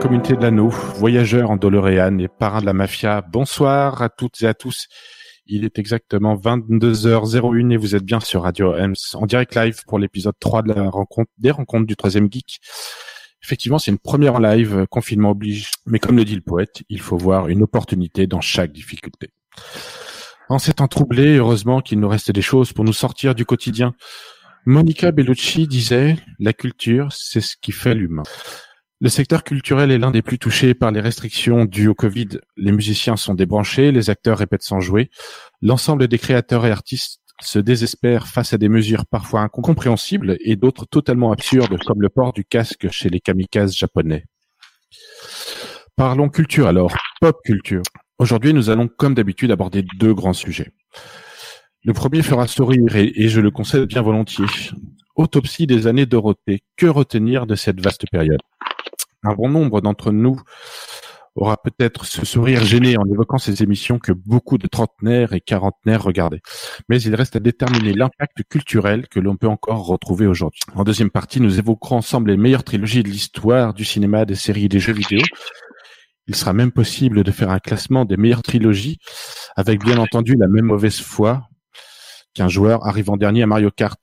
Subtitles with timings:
[0.00, 4.46] communauté de l'anneau, voyageurs en DeLorean et parrains de la mafia, bonsoir à toutes et
[4.46, 4.88] à tous.
[5.46, 9.98] Il est exactement 22h01 et vous êtes bien sur Radio Ems en direct live pour
[9.98, 12.60] l'épisode 3 de la rencontre, des rencontres du troisième geek.
[13.42, 15.70] Effectivement, c'est une première live, confinement oblige.
[15.86, 19.30] Mais comme le dit le poète, il faut voir une opportunité dans chaque difficulté.
[20.48, 23.94] En ces temps troublés, heureusement qu'il nous reste des choses pour nous sortir du quotidien.
[24.64, 28.24] Monica Bellucci disait, la culture, c'est ce qui fait l'humain.
[28.98, 32.28] Le secteur culturel est l'un des plus touchés par les restrictions dues au Covid.
[32.56, 35.10] Les musiciens sont débranchés, les acteurs répètent sans jouer.
[35.60, 40.86] L'ensemble des créateurs et artistes se désespèrent face à des mesures parfois incompréhensibles et d'autres
[40.86, 44.24] totalement absurdes, comme le port du casque chez les kamikazes japonais.
[45.94, 47.82] Parlons culture alors, pop culture.
[48.18, 50.72] Aujourd'hui, nous allons, comme d'habitude, aborder deux grands sujets.
[51.84, 54.46] Le premier fera sourire et, et je le concède bien volontiers.
[55.16, 56.60] Autopsie des années Dorothée.
[56.76, 58.40] Que retenir de cette vaste période?
[59.22, 60.38] Un bon nombre d'entre nous
[61.34, 66.02] aura peut-être ce sourire gêné en évoquant ces émissions que beaucoup de trentenaires et quarantenaires
[66.02, 66.42] regardaient.
[66.90, 70.60] Mais il reste à déterminer l'impact culturel que l'on peut encore retrouver aujourd'hui.
[70.74, 74.66] En deuxième partie, nous évoquerons ensemble les meilleures trilogies de l'histoire du cinéma, des séries
[74.66, 75.20] et des jeux vidéo.
[76.26, 78.98] Il sera même possible de faire un classement des meilleures trilogies
[79.56, 81.48] avec bien entendu la même mauvaise foi
[82.36, 83.98] qu'un joueur arrive en dernier à Mario Kart.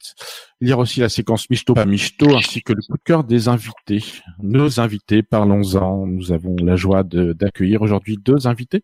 [0.64, 4.04] Aura aussi la séquence Michto pas Michto ainsi que le coup de cœur des invités.
[4.42, 6.06] Nos invités, parlons-en.
[6.08, 8.84] Nous avons la joie de- d'accueillir aujourd'hui deux invités,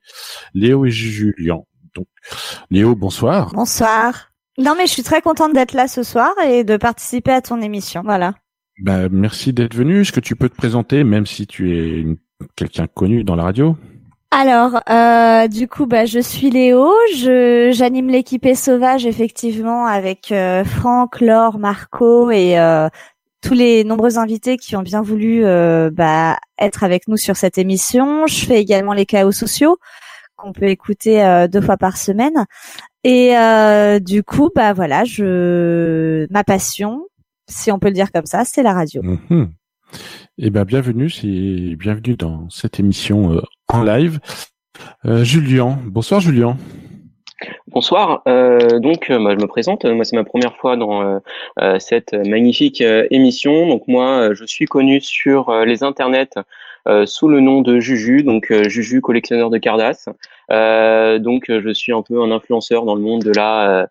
[0.54, 1.60] Léo et Julien.
[1.96, 2.08] Donc,
[2.70, 3.52] Léo, bonsoir.
[3.54, 4.32] Bonsoir.
[4.58, 7.62] Non, mais je suis très contente d'être là ce soir et de participer à ton
[7.62, 8.02] émission.
[8.04, 8.36] Voilà.
[8.82, 10.02] Bah, merci d'être venu.
[10.02, 12.06] Est-ce que tu peux te présenter, même si tu es
[12.56, 13.78] quelqu'un connu dans la radio?
[14.32, 16.92] Alors, euh, du coup, bah, je suis Léo.
[17.16, 22.90] Je j'anime l'équipée sauvage effectivement avec euh, Franck, Laure, Marco et euh,
[23.42, 25.44] tous les nombreux invités qui ont bien voulu
[25.92, 28.28] bah, être avec nous sur cette émission.
[28.28, 29.78] Je fais également les chaos sociaux
[30.36, 32.46] qu'on peut écouter deux fois par semaine.
[33.06, 33.34] Et
[34.02, 37.08] du coup, bah voilà, je ma passion,
[37.48, 39.02] si on peut le dire comme ça, c'est la radio.
[39.02, 39.52] Mhm.
[40.38, 43.42] Eh ben, bienvenue, c'est bienvenue dans cette émission
[43.72, 44.20] en live.
[45.06, 46.58] Euh, Julien, bonsoir Julien.
[47.68, 48.24] Bonsoir.
[48.28, 49.86] Euh, donc, euh, bah, je me présente.
[49.86, 51.22] Moi, c'est ma première fois dans
[51.80, 52.82] cette magnifique
[53.12, 53.68] émission.
[53.68, 56.36] Donc, moi, je suis connu sur les internets
[57.06, 60.10] sous le nom de Juju, donc Juju collectionneur de Cardass.
[60.50, 63.88] Donc, je suis un peu un influenceur dans le monde de la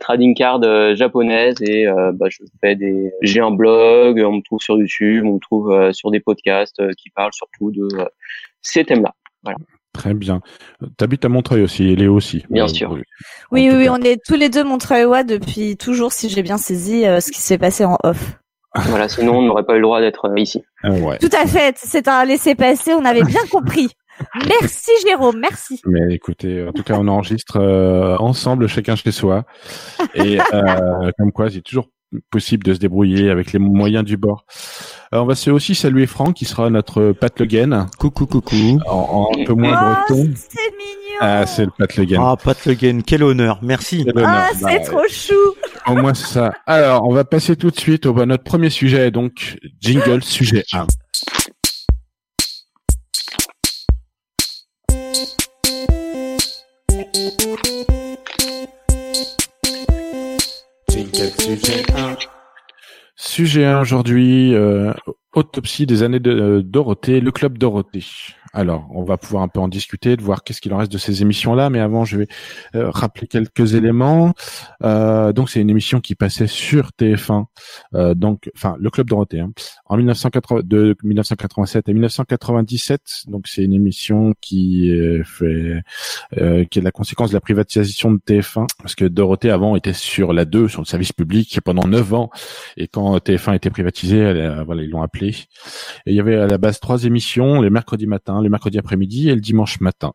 [0.00, 3.10] trading card euh, japonaise et euh, bah, je fais des.
[3.22, 4.18] J'ai un blog.
[4.20, 5.24] On me trouve sur YouTube.
[5.26, 8.04] On me trouve euh, sur des podcasts euh, qui parlent surtout de euh,
[8.62, 9.12] ces thèmes-là.
[9.92, 10.40] Très bien.
[10.82, 12.44] Euh, T'habites à Montreuil aussi, et Léo aussi.
[12.50, 12.92] Bien Euh, sûr.
[12.92, 13.68] oui.
[13.72, 17.30] Oui, on est tous les deux Montreuillois depuis toujours, si j'ai bien saisi euh, ce
[17.32, 18.36] qui s'est passé en off.
[18.88, 19.08] Voilà.
[19.08, 20.62] Sinon, on n'aurait pas eu le droit d'être euh, ici.
[20.84, 21.18] Ouais.
[21.18, 23.88] Tout à fait, c'est un laisser-passer, on avait bien compris.
[24.48, 25.80] Merci Jérôme, merci.
[25.86, 29.44] Mais écoutez, en tout cas, on enregistre euh, ensemble, chacun chez soi.
[30.14, 31.88] Et euh, comme quoi, c'est toujours
[32.30, 34.44] possible de se débrouiller avec les moyens du bord.
[35.12, 38.80] Alors, on va se aussi saluer Franck, qui sera notre Pat Le Guen, Coucou, coucou.
[38.86, 40.30] en, en un peu moins Oh, breton.
[40.34, 41.18] c'est mignon.
[41.20, 42.20] Ah, c'est le Pat Le Guen.
[42.22, 43.60] Ah, Pat Le Guen, quel honneur.
[43.62, 44.04] Merci.
[44.04, 44.28] Quel honneur.
[44.28, 45.34] Ah, Bah, c'est trop chou.
[45.86, 46.52] Au moins, c'est ça.
[46.66, 50.64] Alors, on va passer tout de suite au à notre premier sujet, donc jingle sujet
[50.72, 50.86] 1.
[63.30, 64.92] Sujet 1 aujourd'hui, euh,
[65.34, 68.04] autopsie des années de euh, Dorothée, le club Dorothée.
[68.52, 70.98] Alors, on va pouvoir un peu en discuter, de voir qu'est-ce qu'il en reste de
[70.98, 72.28] ces émissions-là, mais avant, je vais
[72.74, 74.34] euh, rappeler quelques éléments.
[74.82, 77.44] Euh, donc, c'est une émission qui passait sur TF1,
[77.94, 79.52] euh, donc, enfin, le club Dorothée, hein,
[79.86, 83.00] en 1980, de 1987 à 1997.
[83.28, 85.82] Donc, c'est une émission qui euh, fait,
[86.38, 89.92] euh, qui est la conséquence de la privatisation de TF1, parce que Dorothée avant était
[89.92, 92.30] sur la 2, sur le service public pendant 9 ans,
[92.76, 95.19] et quand TF1 a été privatisé, elle, voilà, ils l'ont appelé.
[95.28, 95.34] Et
[96.06, 99.34] il y avait à la base trois émissions, les mercredis matin, le mercredi après-midi et
[99.34, 100.12] le dimanche matin.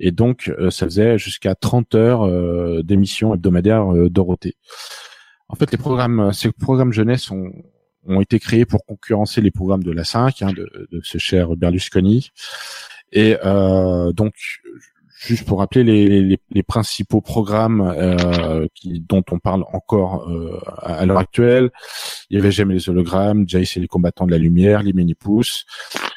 [0.00, 4.56] Et donc, euh, ça faisait jusqu'à 30 heures euh, d'émissions hebdomadaires euh, Dorothée.
[5.48, 7.52] En fait, les programmes, ces programmes jeunesse ont,
[8.06, 11.54] ont été créés pour concurrencer les programmes de la 5, hein, de, de, ce cher
[11.56, 12.30] Berlusconi.
[13.12, 14.34] Et euh, donc,
[15.26, 20.60] juste pour rappeler les, les, les principaux programmes euh, qui, dont on parle encore euh,
[20.82, 21.70] à, l'heure actuelle,
[22.30, 25.14] il y avait J'aime les hologrammes, Jace et les combattants de la lumière, les mini
[25.14, 25.64] pouces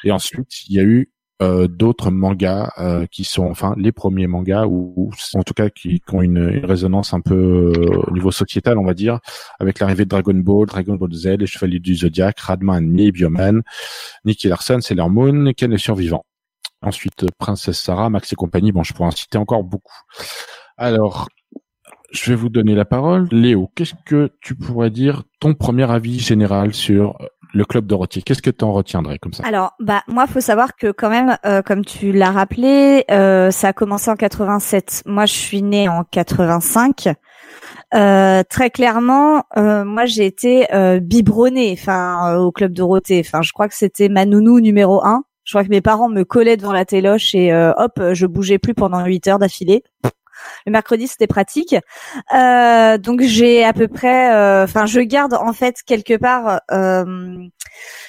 [0.04, 1.10] et ensuite il y a eu
[1.40, 6.00] euh, d'autres mangas euh, qui sont enfin les premiers mangas ou, en tout cas qui,
[6.00, 9.20] qui ont une, une, résonance un peu euh, au niveau sociétal on va dire
[9.60, 13.62] avec l'arrivée de Dragon Ball, Dragon Ball Z, les Chevaliers du Zodiac, Radman, Mi, Bioman,
[14.24, 16.24] Nicky Larson, Sailor Moon, Ken le Survivant.
[16.82, 18.72] Ensuite Princesse Sarah, Max et compagnie.
[18.72, 19.94] Bon, je pourrais en citer encore beaucoup.
[20.76, 21.28] Alors,
[22.12, 23.28] je vais vous donner la parole.
[23.30, 27.18] Léo, qu'est-ce que tu pourrais dire ton premier avis général sur
[27.52, 28.22] le club Dorothée?
[28.22, 29.44] Qu'est-ce que tu en retiendrais comme ça?
[29.44, 33.68] Alors, bah moi, faut savoir que quand même, euh, comme tu l'as rappelé, euh, ça
[33.68, 35.02] a commencé en 87.
[35.06, 37.14] Moi, je suis née en 85.
[37.94, 43.22] Euh, très clairement, euh, moi j'ai été euh, biberonnée, enfin au club Dorothée.
[43.24, 45.24] Enfin, je crois que c'était ma nounou numéro un.
[45.48, 48.74] Je crois que mes parents me collaient devant la téloche et hop, je bougeais plus
[48.74, 49.82] pendant huit heures d'affilée.
[50.66, 51.74] Le mercredi, c'était pratique.
[52.34, 56.60] Euh, donc j'ai à peu près, euh, enfin, je garde en fait quelque part.
[56.70, 57.36] Euh,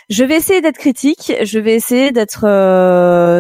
[0.09, 1.33] je vais essayer d'être critique.
[1.43, 2.41] Je vais essayer d'être,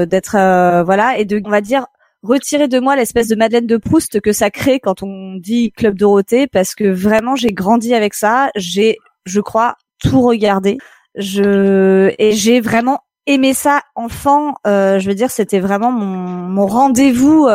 [0.05, 1.85] d'être, voilà, et de, on va dire,
[2.23, 5.97] retirer de moi l'espèce de Madeleine de Proust que ça crée quand on dit Club
[5.97, 8.49] Dorothée, parce que vraiment j'ai grandi avec ça.
[8.55, 10.77] J'ai, je crois, tout regardé.
[11.15, 12.99] Je et j'ai vraiment
[13.33, 14.55] aimé ça enfant.
[14.65, 17.47] je veux dire, c'était vraiment mon, mon rendez-vous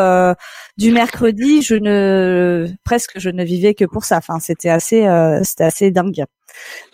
[0.76, 4.16] du mercredi, je ne presque je ne vivais que pour ça.
[4.16, 6.24] Enfin, c'était assez euh, c'était assez dingue.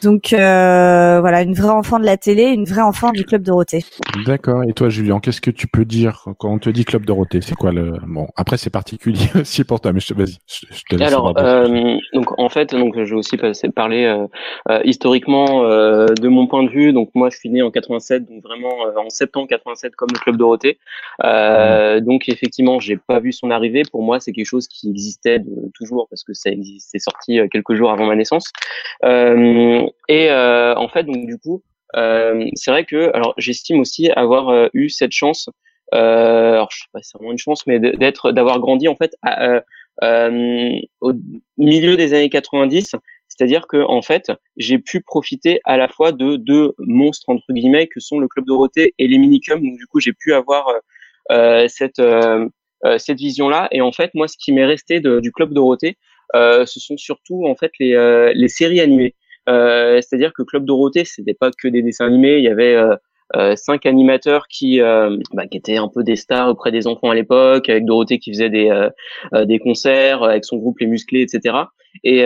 [0.02, 3.84] Donc euh, voilà, une vraie enfant de la télé, une vraie enfant du club Dorothée.
[4.26, 4.64] D'accord.
[4.64, 7.40] Et toi, Julien, qu'est-ce que tu peux dire quand on te dit club Dorothée?
[7.42, 10.96] C'est quoi le bon Après, c'est particulier aussi pour toi, mais je, vas-y, je, te
[10.96, 11.08] laisse.
[11.08, 13.36] Alors, euh, donc en fait, donc je vais aussi
[13.74, 14.26] parler euh,
[14.70, 16.92] euh, historiquement euh, de mon point de vue.
[16.92, 20.36] Donc moi, je suis né en 87, donc vraiment en septembre 87 comme le club
[20.36, 20.78] Dorothée.
[21.22, 22.00] Mmh.
[22.00, 23.82] Donc effectivement, j'ai pas vu son arrivée.
[23.90, 27.74] Pour moi, c'est quelque chose qui existait de, toujours parce que ça c'est sorti quelques
[27.74, 28.50] jours avant ma naissance.
[29.04, 29.36] Euh, euh,
[30.08, 31.62] et euh, en fait, donc du coup,
[31.96, 35.48] euh, c'est vrai que, alors j'estime aussi avoir eu cette chance.
[35.92, 39.14] alors je sais pas, c'est vraiment une chance, mais d'être, d'avoir grandi en fait
[41.00, 41.12] au
[41.58, 42.96] milieu des années 90
[43.40, 47.86] c'est-à-dire que en fait, j'ai pu profiter à la fois de deux monstres entre guillemets
[47.86, 49.62] que sont le club Dorothée et les minicums.
[49.62, 50.66] Donc du coup, j'ai pu avoir
[51.30, 52.48] euh, cette euh,
[52.98, 53.68] cette vision-là.
[53.70, 55.96] Et en fait, moi, ce qui m'est resté du club Dorothée,
[56.34, 59.14] euh, ce sont surtout en fait les les séries animées.
[59.50, 62.94] Euh, c'est-à-dire que Club Dorothée, c'était pas que des dessins animés, il y avait euh,
[63.36, 67.14] euh, cinq animateurs qui, bah, qui étaient un peu des stars auprès des enfants à
[67.14, 68.88] l'époque, avec Dorothée qui faisait des,
[69.44, 71.56] des concerts avec son groupe Les Musclés, etc.
[72.04, 72.24] Et,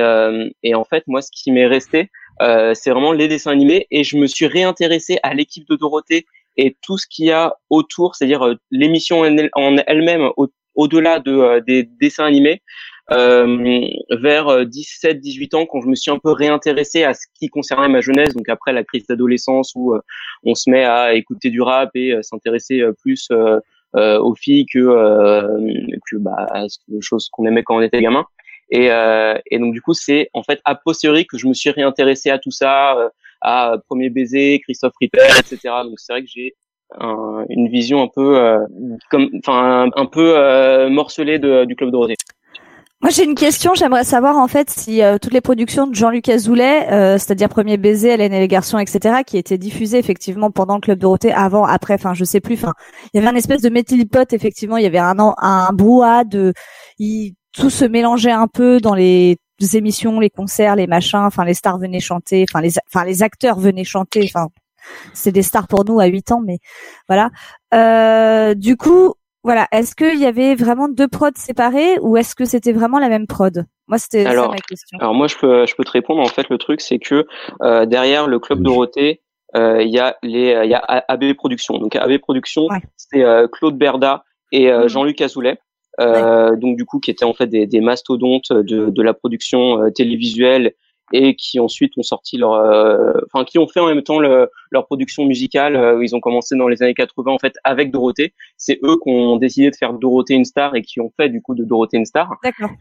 [0.62, 2.10] et en fait, moi, ce qui m'est resté,
[2.40, 6.76] c'est vraiment les dessins animés, et je me suis réintéressé à l'équipe de Dorothée et
[6.82, 10.30] tout ce qu'il y a autour, c'est-à-dire l'émission en elle-même,
[10.74, 12.62] au-delà de, des dessins animés,
[13.10, 17.48] euh, vers 17-18 euh, ans quand je me suis un peu réintéressé à ce qui
[17.48, 20.00] concernait ma jeunesse, donc après la crise d'adolescence où euh,
[20.42, 23.30] on se met à écouter du rap et s'intéresser plus
[23.94, 26.66] aux filles que que bah, à
[27.00, 28.24] choses qu'on aimait quand on était gamin.
[28.70, 32.30] Et, et donc du coup c'est en fait a posteriori que je me suis réintéressé
[32.30, 35.58] à tout ça, à Premier baiser, Christophe Ripper, etc.
[35.84, 36.54] Donc c'est vrai que j'ai
[37.00, 38.58] une vision un peu
[39.10, 42.16] comme enfin un, peu morcelée de, du club Dorothée.
[43.04, 43.74] Moi, j'ai une question.
[43.74, 47.76] J'aimerais savoir en fait si euh, toutes les productions de Jean-Luc Azoulay, euh, c'est-à-dire Premier
[47.76, 51.66] baiser, Hélène et les garçons, etc., qui étaient diffusées effectivement pendant le Club Dorothée, avant,
[51.66, 52.54] après, enfin, je sais plus.
[52.54, 52.72] Enfin,
[53.12, 54.78] il y avait un espèce de métilipote effectivement.
[54.78, 56.54] Il y avait un un brouhaha de,
[57.52, 59.36] tout se mélangeait un peu dans les
[59.74, 61.24] émissions, les concerts, les machins.
[61.26, 62.46] Enfin, les stars venaient chanter.
[62.48, 64.30] Enfin, les, enfin, les acteurs venaient chanter.
[64.34, 64.48] Enfin,
[65.12, 66.56] c'est des stars pour nous à 8 ans, mais
[67.06, 67.28] voilà.
[67.74, 69.12] Euh, du coup,
[69.44, 73.10] voilà, est-ce qu'il y avait vraiment deux prods séparés ou est-ce que c'était vraiment la
[73.10, 73.66] même prod?
[73.88, 74.98] Moi, c'était ça ma question.
[74.98, 76.22] Alors moi, je peux, je peux te répondre.
[76.22, 77.26] En fait, le truc, c'est que
[77.62, 79.20] euh, derrière le club Dorothée,
[79.54, 81.78] euh, il y a les, il y a AB Productions.
[81.78, 84.88] Donc AB Productions, c'est euh, Claude Berda et mhm.
[84.88, 85.58] Jean-Luc Azoulay.
[85.98, 90.72] Donc du coup, qui étaient en fait des, des mastodontes de, de la production télévisuelle
[91.12, 94.50] et qui ensuite ont sorti leur, euh, enfin qui ont fait en même temps le,
[94.70, 95.76] leur production musicale.
[95.76, 98.32] Euh, ils ont commencé dans les années 80 en fait avec Dorothée.
[98.56, 101.42] C'est eux qui ont décidé de faire Dorothée une star et qui ont fait du
[101.42, 102.30] coup de Dorothée une star.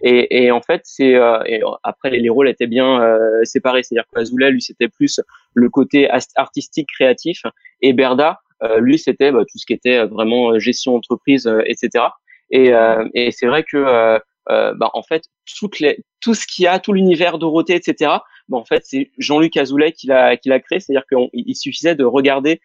[0.01, 1.39] Et, et en fait c'est euh,
[1.83, 3.01] après les rôles étaient bien
[3.43, 5.19] séparés, c'est-à-dire que Azoulay lui c'était plus
[5.53, 7.41] le côté artistique créatif
[7.81, 8.39] et Berda
[8.77, 12.05] lui c'était bah, tout ce qui était vraiment gestion d'entreprise etc.
[12.51, 12.71] Et,
[13.13, 14.19] et c'est vrai que
[14.49, 15.23] euh, bah, en fait
[15.57, 18.11] toutes les, tout ce qu'il y a, tout l'univers Dorothée, etc.
[18.49, 22.03] bah, en fait c'est Jean-Luc Azoulay qui l'a qui l'a créé, c'est-à-dire qu'il suffisait de
[22.03, 22.59] regarder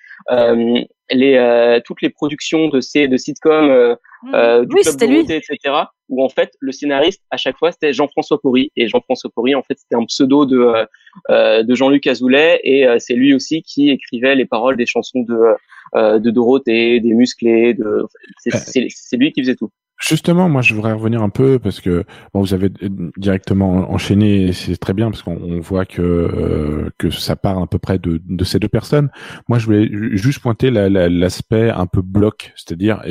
[1.10, 4.66] les toutes les productions de ces de sitcoms mmh.
[4.66, 5.74] du oui, club Dorothée, etc.
[6.08, 9.62] Où en fait le scénariste à chaque fois c'était Jean-François Porry et Jean-François Porry en
[9.62, 10.86] fait c'était un pseudo de
[11.30, 15.54] de Jean-Luc Azoulay et c'est lui aussi qui écrivait les paroles des chansons de
[15.94, 18.04] de Dorothée, des musclés, de
[18.38, 19.70] c'est lui qui faisait tout.
[19.98, 22.70] Justement, moi, je voudrais revenir un peu parce que bon, vous avez
[23.16, 27.78] directement enchaîné, c'est très bien parce qu'on voit que euh, que ça part à peu
[27.80, 29.10] près de, de ces deux personnes.
[29.48, 33.02] Moi, je voulais juste pointer l'aspect un peu bloc, c'est-à-dire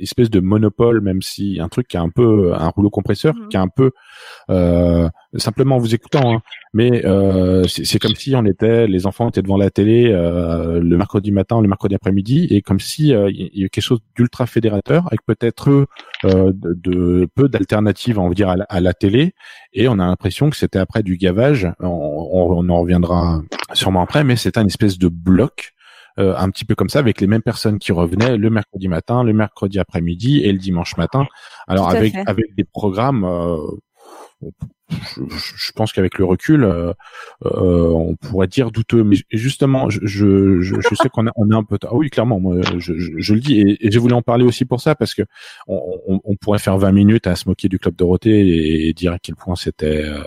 [0.00, 3.48] espèce de monopole, même si un truc qui a un peu un rouleau compresseur, mmh.
[3.48, 3.90] qui a un peu
[4.50, 6.40] euh, simplement en vous écoutant, hein,
[6.72, 10.96] mais euh, c'est comme si on était, les enfants étaient devant la télé euh, le
[10.96, 14.46] mercredi matin, le mercredi après-midi, et comme si euh, il y avait quelque chose d'ultra
[14.46, 15.86] fédérateur, avec peut-être
[16.24, 19.34] euh, de, de, peu d'alternatives, on va dire, à la, télé,
[19.72, 21.68] et on a l'impression que c'était après du gavage.
[21.80, 25.72] On, on, en reviendra sûrement après, mais c'était une espèce de bloc.
[26.18, 29.22] Euh, un petit peu comme ça, avec les mêmes personnes qui revenaient le mercredi matin,
[29.22, 31.26] le mercredi après-midi et le dimanche matin.
[31.68, 33.56] Alors avec avec des programmes euh,
[34.90, 36.92] je, pense qu'avec le recul, euh,
[37.44, 39.04] euh, on pourrait dire douteux.
[39.04, 41.78] Mais justement, je, je, je sais qu'on a, on a un peu.
[41.82, 44.80] Ah oui, clairement, moi, je, le dis, et, et, je voulais en parler aussi pour
[44.80, 45.22] ça parce que
[45.66, 49.18] on, on, pourrait faire 20 minutes à se moquer du club Dorothée et, dire à
[49.18, 50.22] quel point c'était, euh,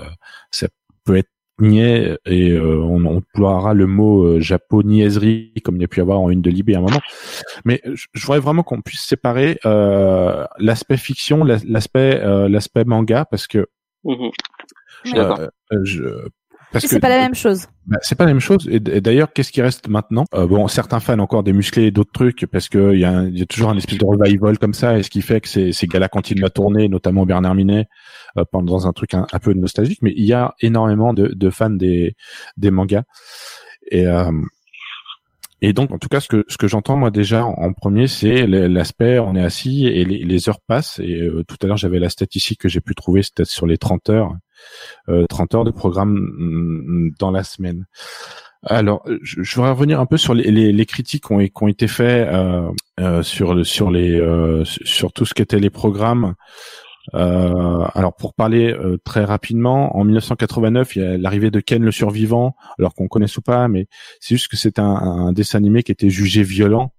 [0.52, 0.68] ça
[1.06, 1.30] peut être
[1.60, 6.02] niais et euh, on emploiera le mot euh, japonaiserie comme il y a pu y
[6.02, 7.02] avoir en une de Libé à un moment.
[7.66, 13.68] Mais je, voudrais vraiment qu'on puisse séparer euh, l'aspect fiction, l'aspect l'aspect manga parce que
[14.04, 14.30] Mmh
[15.16, 15.50] euh,
[15.84, 16.30] je,
[16.74, 17.68] parce que c'est pas la même chose.
[17.86, 18.68] Bah, c'est pas la même chose.
[18.70, 20.26] Et, d'ailleurs, qu'est-ce qui reste maintenant?
[20.34, 23.24] Euh, Bon, certains fans encore des musclés et d'autres trucs parce que il y, a,
[23.26, 25.72] y a toujours un espèce de revival comme ça, et ce qui fait que ces,
[25.72, 27.88] ces gars-là continuent à tourner, notamment Bernard Minet,
[28.38, 30.00] euh, pendant dans un truc un, peu nostalgique.
[30.02, 32.16] Mais il y a énormément de, de fans des
[32.58, 33.04] des mangas.
[33.92, 34.32] Et euh,
[35.66, 38.46] et donc, en tout cas, ce que ce que j'entends moi déjà en, premier, c'est
[38.46, 41.00] l'aspect on est assis et les, heures passent.
[41.00, 43.78] Et euh, tout à l'heure, j'avais la statistique que j'ai pu trouver, c'était sur les
[43.78, 44.36] 30 heures,
[45.08, 47.86] euh, 30 heures de programme mm, dans la semaine.
[48.66, 51.52] Alors, je, je voudrais revenir un peu sur les, les, les critiques qui ont, qui
[51.62, 56.36] ont, été faites euh, euh, sur sur les euh, sur tout ce qu'étaient les programmes.
[57.14, 61.84] Euh, alors pour parler euh, très rapidement, en 1989, il y a l'arrivée de Ken
[61.84, 63.88] le survivant, alors qu'on connaisse ou pas, mais
[64.20, 66.94] c'est juste que c'est un, un, dessin animé qui était jugé violent.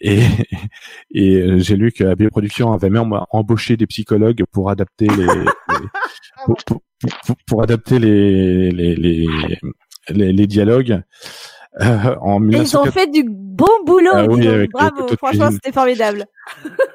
[0.00, 0.20] Et,
[1.14, 5.26] et euh, j'ai lu que AB Productions avait même embauché des psychologues pour adapter les,
[6.46, 6.82] pour, pour,
[7.46, 11.02] pour, adapter les, les, les, les dialogues.
[11.80, 14.10] Euh, en ils ont fait du bon boulot.
[14.12, 14.26] Ah
[14.72, 16.24] Bravo, franchement, c'était formidable.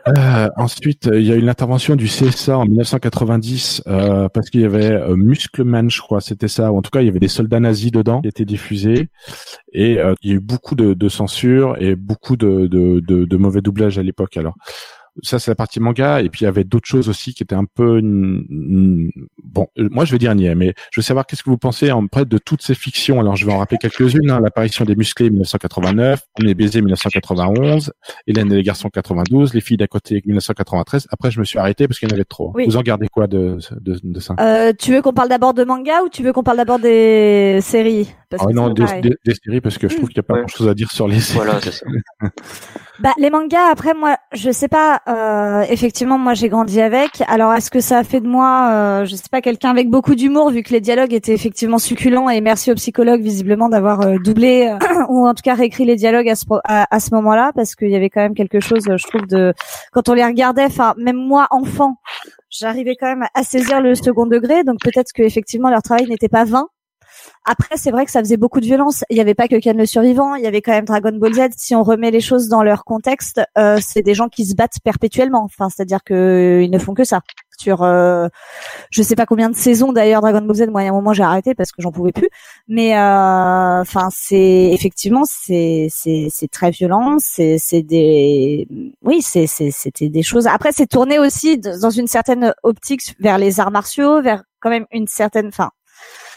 [0.08, 4.66] euh, ensuite, il y a eu l'intervention du CSA en 1990 euh, parce qu'il y
[4.66, 6.72] avait euh, Muscleman, je crois, c'était ça.
[6.72, 9.10] Ou en tout cas, il y avait des soldats nazis dedans qui étaient diffusés.
[9.74, 13.26] Et euh, il y a eu beaucoup de, de censure et beaucoup de, de, de,
[13.26, 14.38] de mauvais doublage à l'époque.
[14.38, 14.56] Alors,
[15.24, 16.22] ça c'est la partie manga.
[16.22, 20.06] Et puis il y avait d'autres choses aussi qui étaient un peu bon euh, moi
[20.06, 22.38] je vais dire niais mais je veux savoir qu'est-ce que vous pensez en près de
[22.38, 23.20] toutes ces fictions.
[23.20, 24.40] Alors je vais en rappeler quelques-unes hein.
[24.40, 27.92] l'apparition des musclés 1989 on est baisé 1991
[28.28, 31.88] Hélène et les garçons 92 les filles d'à côté 1993 après je me suis arrêté
[31.88, 32.54] parce qu'il y en avait trop.
[32.54, 34.36] Vous en gardez quoi de, de, de ça?
[34.40, 37.60] Euh, tu veux qu'on parle d'abord de manga ou tu veux qu'on parle d'abord des
[37.62, 38.14] séries?
[38.30, 40.74] Parce ah, non des, séries parce que je trouve qu'il n'y a pas grand-chose à
[40.74, 41.46] dire sur les séries.
[41.46, 41.86] voilà c'est ça.
[43.00, 47.24] Bah les mangas après moi je sais pas euh, effectivement, moi j'ai grandi avec.
[47.28, 50.14] Alors est-ce que ça a fait de moi, euh, je sais pas, quelqu'un avec beaucoup
[50.14, 52.30] d'humour, vu que les dialogues étaient effectivement succulents.
[52.30, 55.96] Et merci aux psychologues visiblement d'avoir euh, doublé euh, ou en tout cas réécrit les
[55.96, 56.36] dialogues à
[57.00, 59.54] ce, moment-là, parce qu'il y avait quand même quelque chose, je trouve, de
[59.92, 60.66] quand on les regardait.
[60.66, 61.96] Enfin, même moi enfant,
[62.52, 64.64] j'arrivais quand même à saisir le second degré.
[64.64, 66.68] Donc peut-être que effectivement leur travail n'était pas vain.
[67.46, 69.04] Après, c'est vrai que ça faisait beaucoup de violence.
[69.10, 71.34] Il n'y avait pas que Ken le survivant, il y avait quand même Dragon Ball
[71.34, 71.40] Z.
[71.58, 74.80] Si on remet les choses dans leur contexte, euh, c'est des gens qui se battent
[74.84, 75.44] perpétuellement.
[75.44, 77.22] Enfin, c'est-à-dire que ils ne font que ça.
[77.58, 78.30] Sur, euh,
[78.90, 80.68] je sais pas combien de saisons d'ailleurs Dragon Ball Z.
[80.70, 82.30] Moi, à un moment, j'ai arrêté parce que j'en pouvais plus.
[82.68, 87.18] Mais euh, enfin, c'est effectivement, c'est c'est c'est très violent.
[87.20, 88.68] C'est c'est des,
[89.02, 90.48] oui, c'est c'était des choses.
[90.48, 94.86] Après, c'est tourné aussi dans une certaine optique vers les arts martiaux, vers quand même
[94.92, 95.72] une certaine, enfin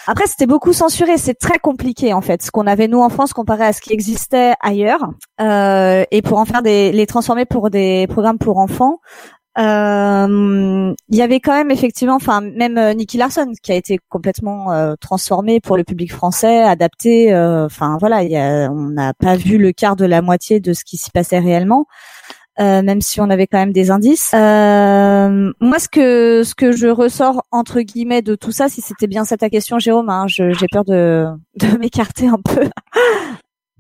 [0.07, 1.17] après, c'était beaucoup censuré.
[1.19, 3.93] C'est très compliqué en fait, ce qu'on avait nous en France comparé à ce qui
[3.93, 5.05] existait ailleurs,
[5.41, 8.99] euh, et pour en faire des, les transformer pour des programmes pour enfants.
[9.59, 13.99] Euh, il y avait quand même effectivement, enfin même euh, Nicky Larson qui a été
[14.09, 17.35] complètement euh, transformé pour le public français, adapté.
[17.35, 20.73] Euh, enfin voilà, y a, on n'a pas vu le quart de la moitié de
[20.73, 21.87] ce qui s'y passait réellement.
[22.61, 24.33] Euh, même si on avait quand même des indices.
[24.35, 29.07] Euh, moi, ce que ce que je ressors entre guillemets de tout ça, si c'était
[29.07, 32.69] bien ça ta question, Jérôme, hein, j'ai peur de, de m'écarter un peu.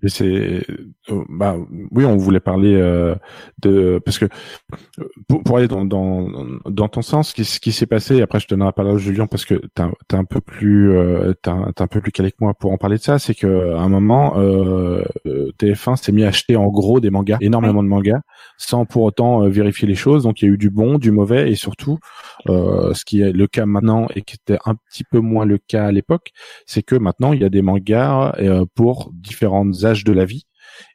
[0.08, 0.64] C'est
[1.10, 1.56] euh, bah
[1.90, 3.14] oui on voulait parler euh,
[3.60, 6.28] de parce que euh, pour, pour aller dans, dans
[6.66, 9.44] dans ton sens ce qui, s'est passé après je te donnerai la parole Julien parce
[9.44, 12.54] que t'es es un peu plus euh, t'es un, un, peu plus calé que moi
[12.54, 13.18] pour en parler de ça.
[13.18, 15.04] C'est que à un moment euh,
[15.58, 18.20] TF1 s'est mis à acheter en gros des mangas énormément de mangas
[18.58, 20.24] sans pour autant vérifier les choses.
[20.24, 21.98] Donc il y a eu du bon du mauvais et surtout
[22.46, 25.86] ce qui est le cas maintenant et qui était un petit peu moins le cas
[25.86, 26.30] à l'époque
[26.66, 28.34] c'est que maintenant il y a des mangas
[28.74, 30.46] pour différentes de la vie.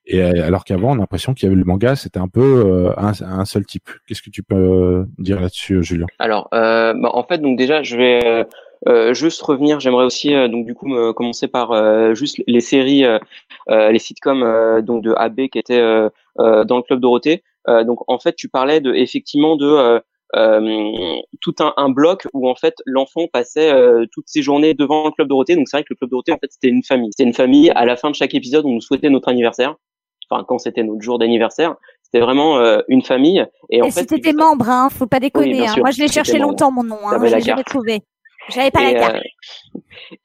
[0.05, 2.41] Et euh, alors qu'avant, on a l'impression qu'il y avait le manga, c'était un peu
[2.41, 3.89] euh, un, seul type.
[4.07, 6.05] Qu'est-ce que tu peux euh, dire là-dessus, Julien?
[6.19, 8.45] Alors, bah, en fait, donc déjà, je vais
[9.13, 9.79] juste revenir.
[9.79, 13.05] J'aimerais aussi, donc du coup, me commencer par juste les séries,
[13.69, 15.81] les sitcoms donc de AB qui étaient
[16.37, 17.43] dans le club Dorothée.
[17.67, 20.01] donc, en fait, tu parlais de effectivement de
[20.33, 25.11] tout un, un, bloc où en fait l'enfant passait euh, toutes ses journées devant le
[25.11, 25.55] club Dorothée.
[25.55, 27.09] Donc c'est vrai que le club Dorothée en fait c'était une famille.
[27.11, 27.69] C'était une famille.
[27.71, 29.75] À la fin de chaque épisode, on nous souhaitait notre anniversaire.
[30.29, 33.45] Enfin quand c'était notre jour d'anniversaire, c'était vraiment euh, une famille.
[33.69, 35.67] Et, en fait, c'était tes membres, hein, faut pas déconner.
[35.67, 35.75] hein.
[35.77, 38.01] Moi je l'ai cherché longtemps mon nom, hein, je l'ai jamais trouvé.
[38.49, 39.23] J'avais pas et, la carte.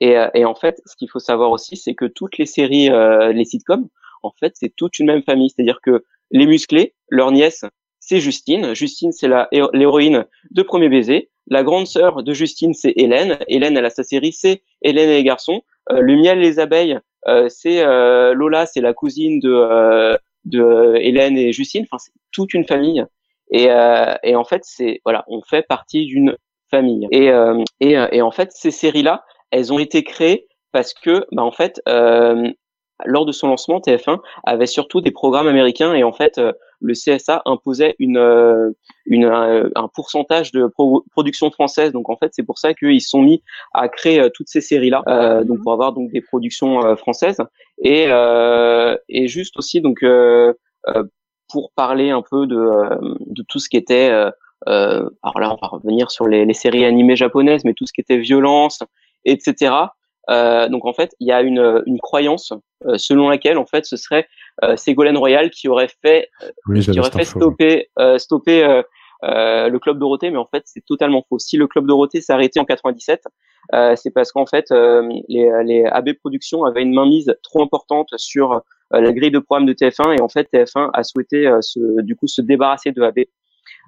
[0.00, 2.88] et, et, en fait, ce qu'il faut savoir aussi, c'est que toutes les séries,
[3.34, 3.88] les sitcoms,
[4.22, 5.50] en fait, c'est toute une même famille.
[5.50, 7.64] C'est-à-dire que les musclés, leur nièce,
[8.12, 8.74] c'est Justine.
[8.74, 9.28] Justine, c'est
[9.72, 11.30] l'héroïne de Premier baiser.
[11.46, 13.38] La grande sœur de Justine, c'est Hélène.
[13.48, 15.62] Hélène, elle a sa série, c'est Hélène et les garçons.
[15.90, 20.94] Euh, le miel et les abeilles, euh, c'est euh, Lola, c'est la cousine de de
[20.96, 21.86] Hélène et Justine.
[21.90, 23.02] Enfin, c'est toute une famille.
[23.50, 23.68] Et,
[24.22, 26.36] et en fait, c'est voilà, on fait partie d'une
[26.70, 27.08] famille.
[27.12, 27.30] Et,
[27.80, 31.80] et, et en fait, ces séries-là, elles ont été créées parce que, bah, en fait,
[33.04, 36.94] lors de son lancement, TF1 avait surtout des programmes américains et en fait, euh, le
[36.94, 38.70] CSA imposait une, euh,
[39.06, 40.70] une euh, un pourcentage de
[41.12, 41.92] production française.
[41.92, 43.42] Donc en fait, c'est pour ça qu'ils se sont mis
[43.72, 47.38] à créer toutes ces séries-là, euh, donc pour avoir donc des productions françaises
[47.82, 48.08] et
[49.08, 50.04] et juste aussi donc
[51.50, 52.60] pour parler un peu de
[53.26, 54.10] de tout ce qui était
[54.66, 58.00] alors là, on va revenir sur les, les séries animées japonaises, mais tout ce qui
[58.00, 58.80] était violence,
[59.24, 59.72] etc.
[60.30, 62.52] Euh, donc en fait, il y a une, une croyance
[62.86, 64.26] euh, selon laquelle en fait ce serait
[64.62, 66.30] euh, Ségolène Royal qui aurait fait
[66.70, 68.82] qui aurait fait stopper stopper
[69.22, 71.38] le club Dorothée, mais en fait c'est totalement faux.
[71.38, 73.24] Si le club Dorothée s'est arrêté en 97,
[73.96, 79.12] c'est parce qu'en fait les, les AB Productions avaient une mainmise trop importante sur la
[79.12, 82.42] grille de programme de TF1 et en fait TF1 a souhaité se, du coup se
[82.42, 83.20] débarrasser de AB.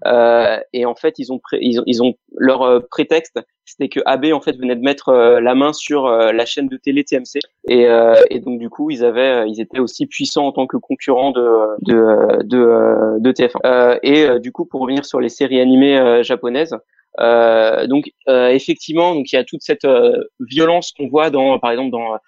[0.06, 4.00] Euh, et en fait, ils ont, ils ont, ils ont leur euh, prétexte, c'était que
[4.04, 7.40] AB en fait venait de mettre euh, la main sur la chaîne de télé TMC,
[7.68, 7.86] et,
[8.30, 11.48] et donc du coup, ils avaient, ils étaient aussi puissants en tant que concurrents de
[11.82, 14.00] de de, de TF1.
[14.02, 16.76] et du coup, pour revenir sur les séries animées japonaises.
[17.20, 19.86] Euh, donc effectivement, donc il y a toute cette
[20.40, 22.18] violence qu'on voit dans, par exemple, dans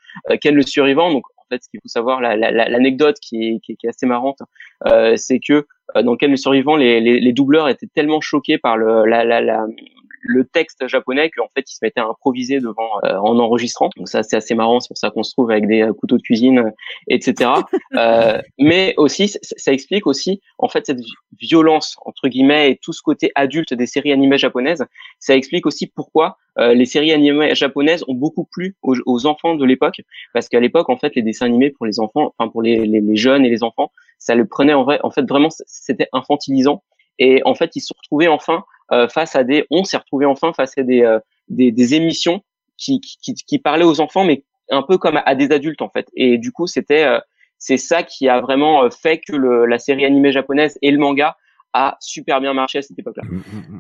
[0.41, 1.11] Ken le survivant.
[1.11, 4.39] Donc fait, ce qu'il faut savoir, l'anecdote la, qui, est, assez marrante,
[4.87, 8.59] euh, c'est que euh, dans lequel le survivant, les, les, les, doubleurs étaient tellement choqués
[8.59, 9.67] par le, la, la,
[10.27, 13.91] le texte japonais qu'en fait ils se mettaient à improviser devant euh, en enregistrant.
[13.97, 16.17] Donc ça c'est assez marrant, c'est pour ça qu'on se trouve avec des euh, couteaux
[16.17, 16.73] de cuisine,
[17.09, 17.51] etc.
[17.97, 21.01] euh, mais aussi ça explique aussi en fait cette
[21.41, 24.85] violence entre guillemets et tout ce côté adulte des séries animées japonaises.
[25.19, 29.55] Ça explique aussi pourquoi euh, les séries animées japonaises ont beaucoup plu aux, aux enfants
[29.55, 30.01] de l'époque,
[30.33, 33.01] parce qu'à l'époque en fait les dessins animés pour les enfants, enfin pour les, les,
[33.01, 36.83] les jeunes et les enfants, ça le prenait en vrai, en fait vraiment c'était infantilisant.
[37.19, 38.61] Et en fait, ils se retrouvaient enfin euh,
[39.09, 41.19] face à des, on s'est retrouvé enfin face à des, euh,
[41.49, 42.43] des, des, émissions
[42.77, 46.09] qui, qui, qui, parlaient aux enfants, mais un peu comme à, des adultes en fait.
[46.15, 47.21] Et du coup, c'était, euh,
[47.59, 51.37] c'est ça qui a vraiment fait que le, la série animée japonaise et le manga
[51.73, 53.23] a super bien marché à cette époque-là.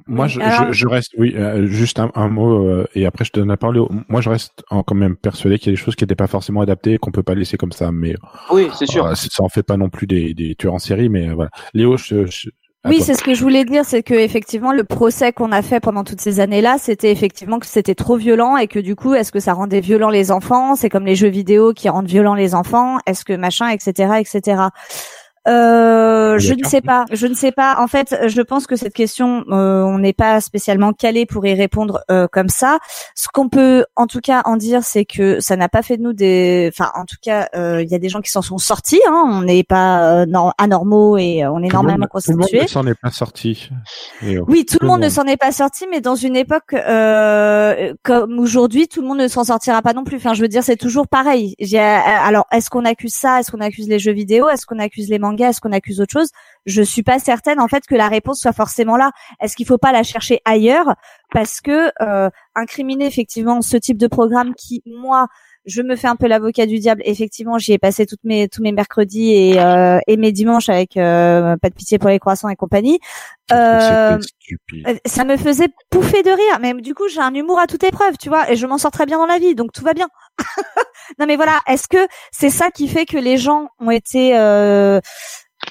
[0.06, 0.38] Moi, je,
[0.70, 3.80] je, reste, oui, juste un, un mot, et après je te donne la parole.
[4.08, 6.60] Moi, je reste quand même persuadé qu'il y a des choses qui n'étaient pas forcément
[6.60, 7.92] adaptées, qu'on peut pas laisser comme ça.
[7.92, 8.14] Mais
[8.50, 9.16] oui, c'est sûr.
[9.16, 11.50] ça en fait pas non plus des, des tueurs en série, mais voilà.
[11.72, 12.50] Léo, je, je,
[12.86, 15.80] oui, c'est ce que je voulais dire, c'est que effectivement le procès qu'on a fait
[15.80, 19.32] pendant toutes ces années-là, c'était effectivement que c'était trop violent et que du coup, est-ce
[19.32, 20.76] que ça rendait violent les enfants?
[20.76, 22.98] C'est comme les jeux vidéo qui rendent violents les enfants.
[23.06, 24.62] Est-ce que machin, etc., etc.
[25.46, 27.04] Euh, je ne sais pas.
[27.12, 27.76] Je ne sais pas.
[27.78, 31.54] En fait, je pense que cette question, euh, on n'est pas spécialement calé pour y
[31.54, 32.78] répondre euh, comme ça.
[33.14, 36.02] Ce qu'on peut, en tout cas, en dire, c'est que ça n'a pas fait de
[36.02, 36.70] nous des.
[36.72, 39.00] Enfin, en tout cas, euh, il y a des gens qui s'en sont sortis.
[39.08, 39.24] Hein.
[39.26, 42.36] On n'est pas euh, anormaux et on est normalement constitués.
[42.36, 43.70] Tout le monde ne s'en est pas sorti.
[44.22, 46.74] oui, tout, le monde, ne s'en est pas sorti, mais dans une époque
[48.02, 50.16] comme aujourd'hui, tout le monde ne s'en sortira pas non plus.
[50.16, 51.54] Enfin, je veux dire, c'est toujours pareil.
[51.74, 53.40] Alors, est-ce qu'on accuse ça?
[53.40, 54.48] Est-ce qu'on accuse les jeux vidéo?
[54.48, 55.35] Est-ce qu'on accuse les mangas?
[55.44, 56.30] Est-ce qu'on accuse autre chose
[56.66, 59.12] Je suis pas certaine en fait que la réponse soit forcément là.
[59.40, 60.94] Est-ce qu'il faut pas la chercher ailleurs?
[61.32, 65.28] Parce que euh, incriminer effectivement ce type de programme qui, moi,
[65.66, 67.02] je me fais un peu l'avocat du diable.
[67.04, 70.96] Effectivement, j'y ai passé toutes mes tous mes mercredis et, euh, et mes dimanches avec
[70.96, 73.00] euh, pas de pitié pour les croissants et compagnie.
[73.52, 74.18] Euh,
[74.86, 76.58] euh, ça me faisait pouffer de rire.
[76.60, 78.90] Mais du coup, j'ai un humour à toute épreuve, tu vois, et je m'en sors
[78.90, 80.08] très bien dans la vie, donc tout va bien.
[81.18, 81.60] non, mais voilà.
[81.66, 85.00] Est-ce que c'est ça qui fait que les gens ont été euh,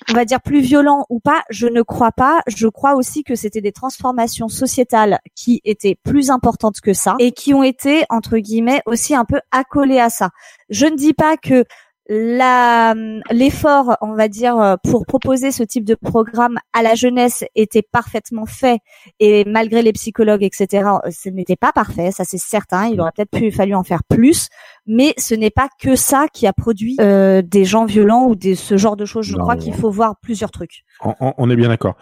[0.10, 2.42] on va dire plus violents ou pas, je ne crois pas.
[2.48, 7.32] Je crois aussi que c'était des transformations sociétales qui étaient plus importantes que ça et
[7.32, 10.30] qui ont été entre guillemets aussi un peu accolées à ça.
[10.70, 11.66] Je ne dis pas que
[12.08, 17.82] l'effort, on va dire, euh, pour proposer ce type de programme à la jeunesse était
[17.82, 18.80] parfaitement fait
[19.20, 22.88] et malgré les psychologues, etc., euh, ce n'était pas parfait, ça c'est certain.
[22.88, 24.48] Il aurait peut-être pu fallu en faire plus,
[24.86, 28.56] mais ce n'est pas que ça qui a produit euh, des gens violents ou des
[28.56, 29.26] ce genre de choses.
[29.26, 29.42] Je Non.
[29.44, 30.84] crois qu'il faut voir plusieurs trucs.
[31.04, 31.96] On, on- on est bien d'accord.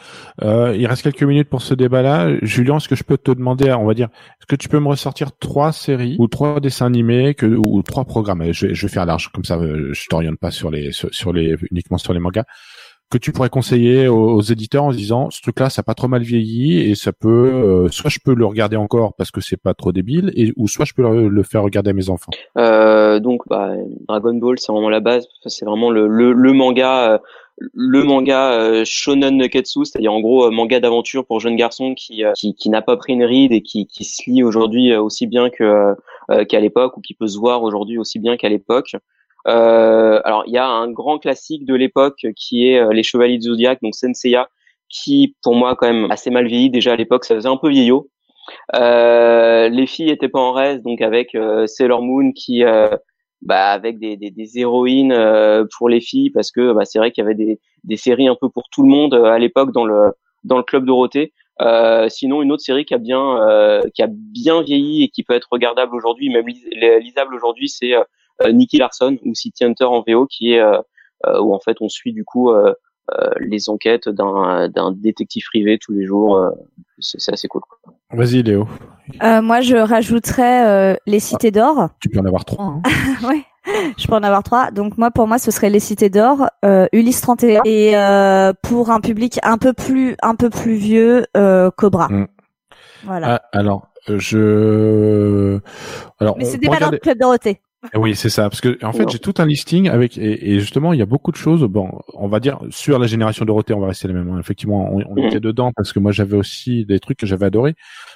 [0.44, 2.30] Euh, il reste quelques minutes pour ce débat-là.
[2.42, 4.10] Julien, est-ce que je peux te demander, on va dire,
[4.44, 8.04] est-ce que tu peux me ressortir trois séries ou trois dessins animés que, ou trois
[8.04, 10.92] programmes je, vais- je vais faire large, comme ça, euh, je t'oriente pas sur les,
[10.92, 12.44] sur, sur les, uniquement sur les mangas
[13.10, 15.94] que tu pourrais conseiller aux, aux éditeurs en se disant ce truc-là ça a pas
[15.94, 19.40] trop mal vieilli et ça peut euh, soit je peux le regarder encore parce que
[19.40, 22.10] c'est pas trop débile et ou soit je peux le, le faire regarder à mes
[22.10, 22.32] enfants.
[22.58, 23.72] Euh, donc, bah,
[24.08, 25.28] Dragon Ball, c'est vraiment la base.
[25.46, 27.18] C'est vraiment le, le, le manga, euh,
[27.58, 32.24] le manga euh, shonen neketsu, c'est-à-dire en gros euh, manga d'aventure pour jeunes garçons qui
[32.24, 35.28] euh, qui, qui n'a pas pris une ride et qui, qui se lit aujourd'hui aussi
[35.28, 35.96] bien que
[36.48, 38.96] qu'à l'époque ou qui peut se voir aujourd'hui aussi bien qu'à l'époque.
[39.46, 43.48] Euh, alors, il y a un grand classique de l'époque qui est les Chevaliers du
[43.48, 44.48] Zodiac, donc Senseiya,
[44.90, 46.70] qui pour moi quand même assez mal vieilli.
[46.70, 48.10] Déjà à l'époque, ça faisait un peu vieillot.
[48.76, 52.64] Euh, les filles étaient pas en reste, donc avec euh, Sailor Moon qui,
[53.46, 57.12] bah, avec des, des, des héroïnes euh, pour les filles, parce que bah, c'est vrai
[57.12, 59.72] qu'il y avait des, des séries un peu pour tout le monde euh, à l'époque
[59.72, 60.12] dans le
[60.44, 61.34] dans le club Dorothée.
[61.62, 65.24] Euh, sinon, une autre série qui a bien euh, qui a bien vieilli et qui
[65.24, 66.66] peut être regardable aujourd'hui, même lis-
[67.02, 68.04] lisable aujourd'hui, c'est euh,
[68.44, 70.62] euh, Nicky Larson ou City Hunter en VO, qui est
[71.40, 72.52] où en fait on suit du coup
[73.40, 76.38] les enquêtes d'un détective privé tous les jours.
[76.38, 76.50] euh,
[77.00, 77.62] c'est assez cool.
[78.12, 78.68] Vas-y Léo,
[79.24, 81.90] Euh, moi, je rajouterais euh, les cités d'or.
[82.00, 82.66] tu peux en avoir trois.
[82.66, 82.82] hein.
[83.28, 83.44] ouais.
[83.98, 84.72] Je peux en avoir trois.
[84.72, 88.90] Donc moi, pour moi, ce serait les cités d'or, euh, Ulysse 31 et euh, pour
[88.92, 92.08] un public un peu plus un peu plus vieux, euh, Cobra.
[92.10, 92.28] Mm.
[93.06, 93.36] Voilà.
[93.36, 95.60] Ah, alors euh, je
[96.20, 97.62] alors Mais c'était pas dans regarder- le club Dorothée.
[97.94, 98.50] Eh Oui, c'est ça.
[98.50, 101.06] Parce que en fait, j'ai tout un listing avec et, et justement, il y a
[101.06, 101.64] beaucoup de choses.
[101.64, 104.30] Bon, on va dire sur la génération Dorothée, on va rester les mêmes.
[104.32, 104.40] hein.
[104.40, 105.28] Effectivement, on, on Mhm.
[105.28, 107.76] était dedans parce que moi, j'avais aussi des trucs que j'avais adoré.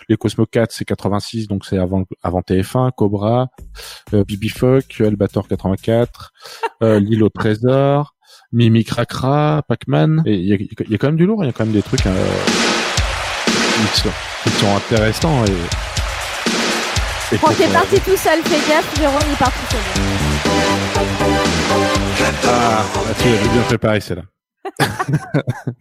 [0.09, 3.49] Les Cosmo 4, c'est 86, donc c'est avant avant TF1, Cobra,
[4.13, 4.51] euh, Bibi
[5.01, 6.31] Albator 84,
[6.83, 8.15] euh, L'île au trésor,
[8.53, 10.23] Mimi Cracra, Pac-Man.
[10.25, 11.43] Et il y a, y a quand même du lourd.
[11.43, 12.25] Il y a quand même des trucs euh,
[13.93, 14.09] qui, sont,
[14.43, 15.96] qui sont intéressants et.
[17.29, 19.81] Quand t'es parti tout seul, fais gaffe, Jérôme, il part tout seul.
[22.47, 22.85] Ah,
[23.21, 24.23] tu l'avais bien préparé celle-là.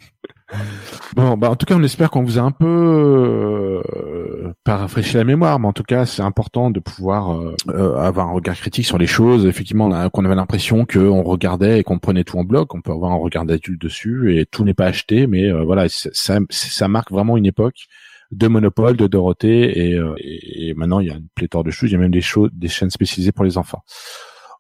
[1.17, 5.15] bon, bah en tout cas, on espère qu'on vous a un peu euh, pas rafraîchi
[5.15, 8.57] la mémoire, mais en tout cas, c'est important de pouvoir euh, euh, avoir un regard
[8.57, 9.47] critique sur les choses.
[9.47, 12.75] Effectivement, qu'on avait l'impression qu'on regardait et qu'on prenait tout en bloc.
[12.75, 15.89] On peut avoir un regard d'adulte dessus et tout n'est pas acheté, mais euh, voilà,
[15.89, 17.87] ça, ça marque vraiment une époque
[18.33, 21.71] de Monopole, de Dorothée, et, euh, et, et maintenant il y a une pléthore de
[21.71, 21.91] choses.
[21.91, 23.83] Il y a même des choses, des chaînes spécialisées pour les enfants.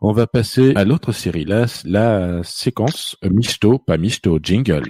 [0.00, 4.84] On va passer à l'autre série, la, la séquence euh, Misto, pas Misto, jingle.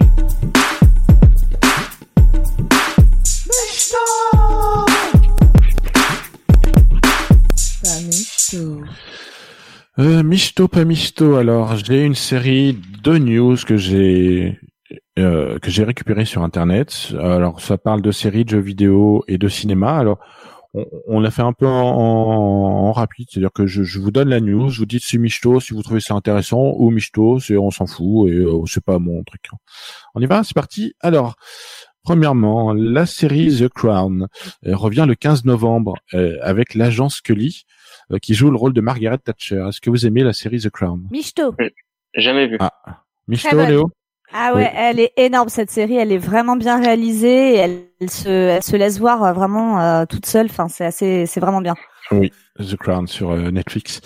[9.99, 11.35] Euh, Misto, pas Misto.
[11.35, 14.59] Alors, j'ai une série de news que j'ai
[15.17, 17.13] euh, que j'ai récupéré sur internet.
[17.19, 19.97] Alors, ça parle de séries, de jeux vidéo et de cinéma.
[19.97, 20.19] Alors,
[20.73, 24.11] on, on l'a fait un peu en, en- en rapide, c'est-à-dire que je, je vous
[24.11, 27.39] donne la news, je vous dis si Misto, si vous trouvez ça intéressant, ou Misto,
[27.39, 29.41] c'est on s'en fout et euh, c'est pas mon truc.
[30.15, 30.93] On y va, c'est parti.
[31.01, 31.35] Alors.
[32.03, 34.27] Premièrement, la série The Crown
[34.65, 37.63] euh, revient le 15 novembre euh, avec l'agent Scully
[38.13, 39.65] euh, qui joue le rôle de Margaret Thatcher.
[39.67, 41.05] Est-ce que vous aimez la série The Crown?
[41.11, 41.53] Michto.
[42.15, 42.55] Jamais vu.
[42.61, 42.71] Ah,
[43.27, 43.49] Michto.
[43.65, 43.91] Léo?
[44.33, 44.77] Ah ouais, Oui.
[44.77, 48.63] elle est énorme cette série, elle est vraiment bien réalisée, et elle, elle se, elle
[48.63, 50.47] se laisse voir euh, vraiment euh, toute seule.
[50.47, 51.75] Enfin, c'est assez, c'est vraiment bien.
[52.11, 53.99] Oui, The Crown sur euh, Netflix.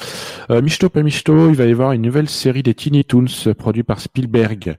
[0.49, 3.53] Euh, Michto, pas Michto, il va y avoir une nouvelle série des Teeny Toons euh,
[3.53, 4.75] produite par Spielberg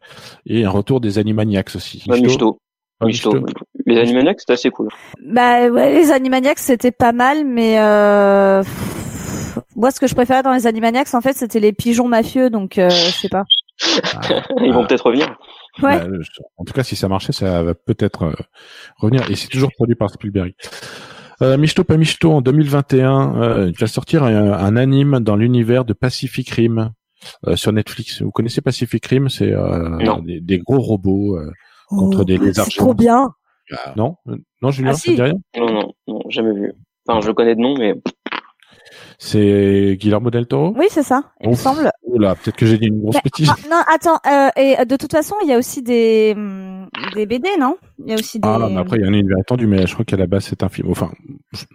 [0.46, 2.02] et un retour des Animaniacs aussi.
[2.08, 2.58] Michto.
[3.04, 3.32] Michto.
[3.34, 3.46] Michto.
[3.86, 4.88] Les Animaniacs, c'est assez cool.
[5.24, 8.62] Bah ouais, les Animaniacs c'était pas mal, mais euh...
[9.76, 12.78] moi ce que je préférais dans les Animaniacs en fait c'était les pigeons mafieux, donc
[12.78, 13.44] euh, je sais pas.
[14.60, 15.28] Ils vont peut-être revenir.
[15.82, 15.98] Ouais.
[15.98, 18.32] Bah, je- en tout cas, si ça marchait, ça va peut-être euh,
[18.98, 19.30] revenir.
[19.30, 20.52] Et c'est toujours produit par Spielberg.
[21.40, 25.84] Euh, Michto pas Michto, en 2021, euh, il va sortir un, un anime dans l'univers
[25.84, 26.90] de Pacific Rim
[27.46, 28.22] euh, sur Netflix.
[28.22, 29.28] Vous connaissez Pacific Rim?
[29.28, 30.18] C'est euh, Non.
[30.20, 31.36] des, des gros robots.
[31.38, 31.50] euh,
[31.88, 33.30] Contre des lézards Oh, C'est trop bien.
[33.96, 35.10] non, Euh, non, Julien, Ah, ça si.
[35.10, 35.34] te dit rien?
[35.58, 36.72] Non, non, non, jamais vu.
[37.08, 37.94] Enfin, je connais de nom, mais
[39.18, 40.74] C'est Guillermo del Toro?
[40.76, 41.90] Oui, c'est ça, il me semble.
[42.12, 43.48] Oula, peut-être que j'ai dit une grosse Mais- bêtise.
[43.50, 44.20] ah, non, attends.
[44.26, 46.34] euh, et de toute façon, il y a aussi des
[47.14, 47.76] des BD, non?
[48.04, 48.46] Il y a aussi des.
[48.48, 50.44] Ah, mais après, il y a un univers étendu, mais je crois qu'à la base,
[50.44, 50.90] c'est un film.
[50.90, 51.10] Enfin,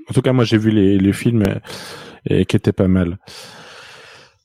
[0.10, 1.43] en tout cas, moi, j'ai vu les, les films
[2.30, 3.17] et, et qui étaient pas mal.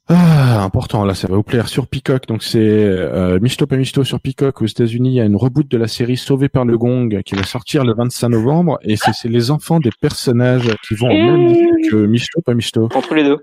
[0.09, 1.69] Ah, important, là, ça va vous plaire.
[1.69, 5.11] Sur Peacock, donc c'est euh, Misto Misto sur Peacock aux États-Unis.
[5.11, 7.85] Il y a une reboot de la série Sauvé par le Gong qui va sortir
[7.85, 11.97] le 25 novembre, et c'est les enfants des personnages qui vont au même lycée que
[12.07, 12.89] Misto Misto.
[12.95, 13.39] entre les deux.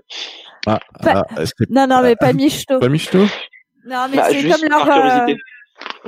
[0.66, 2.78] Ah, Pas- ah, Non, non, mais pas Michto.
[2.78, 4.86] pas Non, mais Bah, c'est comme leur.
[4.86, 5.34] par euh,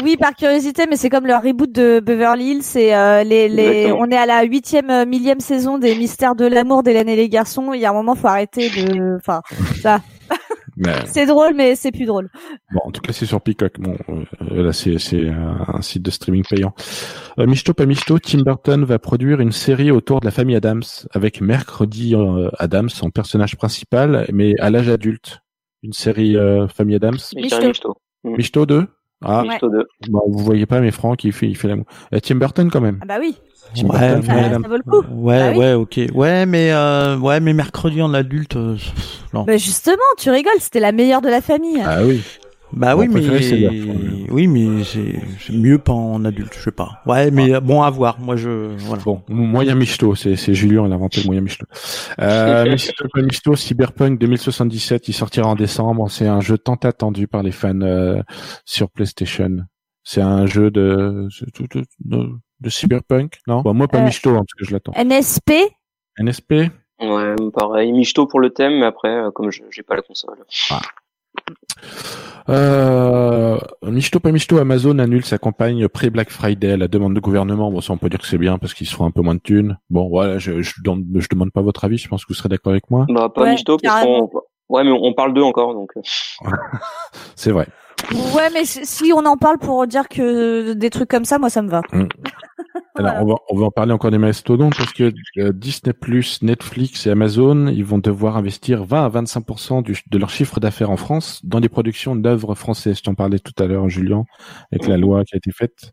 [0.03, 2.63] Oui, par curiosité, mais c'est comme leur reboot de Beverly Hills.
[2.63, 6.45] C'est euh, les, les, on est à la huitième, euh, millième saison des Mystères de
[6.47, 7.73] l'amour d'Hélène et les garçons.
[7.73, 9.17] Il y a un moment, faut arrêter de.
[9.17, 9.41] Enfin,
[9.81, 10.01] ça,
[10.85, 12.29] Mais, c'est drôle, mais c'est plus drôle.
[12.73, 13.79] Bon, en tout cas, c'est sur Peacock.
[13.79, 16.75] Bon, euh, là, c'est c'est un, un site de streaming payant.
[17.39, 20.83] Euh, Michto pas Michto, Tim Burton va produire une série autour de la famille Adams
[21.13, 25.41] avec Mercredi euh, Adams en personnage principal, mais à l'âge adulte.
[25.83, 27.19] Une série euh, famille Adams.
[27.35, 27.97] Michto.
[28.25, 28.87] Michto 2
[29.25, 29.49] Ah, Ouais.
[29.51, 29.87] Michto 2.
[30.09, 31.75] bon, vous voyez pas, mais Franck, il fait, il fait la.
[32.15, 32.99] Euh, Tim Burton quand même.
[33.03, 33.37] Ah bah oui,
[33.75, 35.05] Tim Ouais, Burton, mais- famille ça, vaut le coup.
[35.13, 35.59] Ouais, Ah oui.
[35.59, 36.01] ouais, ok.
[36.15, 38.77] Ouais, mais euh, ouais, mais mercredi en adulte, euh,
[39.33, 39.45] non.
[39.45, 41.81] Bah justement, tu rigoles, c'était la meilleure de la famille.
[41.85, 42.23] Ah oui.
[42.73, 43.83] Bah oui, mais préféré,
[44.31, 47.01] oui, mais c'est c'est mieux pas en adulte, je sais pas.
[47.07, 48.19] Ouais, mais bon à voir.
[48.19, 49.03] Moi, je voilà.
[49.03, 51.67] Bon, moyen Michto, c'est c'est Julien, il a inventé le moyen Michto.
[52.19, 52.65] Euh,
[53.17, 56.11] Michto, Cyberpunk 2077, il sortira en décembre.
[56.11, 58.23] C'est un jeu tant attendu par les fans euh,
[58.65, 59.59] sur PlayStation.
[60.05, 62.31] C'est un jeu de de, de, de-
[62.61, 63.63] de Cyberpunk, non?
[63.63, 64.93] Bon, Moi, pas Euh, Michto, hein, parce que je l'attends.
[64.97, 65.53] NSP,
[66.19, 66.53] NSP
[67.01, 67.91] Ouais, pareil.
[67.93, 70.37] Michto pour le thème, mais après, euh, comme je j'ai pas la console.
[72.49, 77.71] Euh, Michto, pas Michto, Amazon annule sa campagne pré-Black Friday à la demande du gouvernement.
[77.71, 79.35] Bon, ça, on peut dire que c'est bien parce qu'ils se font un peu moins
[79.35, 79.79] de thunes.
[79.91, 82.49] Bon, voilà, je, je, demande- je demande pas votre avis, je pense que vous serez
[82.49, 83.07] d'accord avec moi.
[83.09, 84.31] Bah, pas Ouais, Michto, parce qu'on.
[84.69, 85.91] Ouais, mais on parle d'eux encore, donc.
[85.97, 86.01] euh,
[87.37, 87.67] C'est vrai.
[88.11, 91.63] Ouais, mais si on en parle pour dire que des trucs comme ça, moi ça
[91.63, 91.83] me va.
[92.95, 93.23] Alors, Voilà.
[93.23, 95.95] on va, on va en parler encore des mastodontes parce que euh, Disney+,
[96.43, 100.91] Netflix et Amazon, ils vont devoir investir 20 à 25 du, de leur chiffre d'affaires
[100.91, 102.99] en France dans des productions d'œuvres françaises.
[102.99, 104.25] Je t'en parlais tout à l'heure, Julien,
[104.71, 105.93] avec la loi qui a été faite.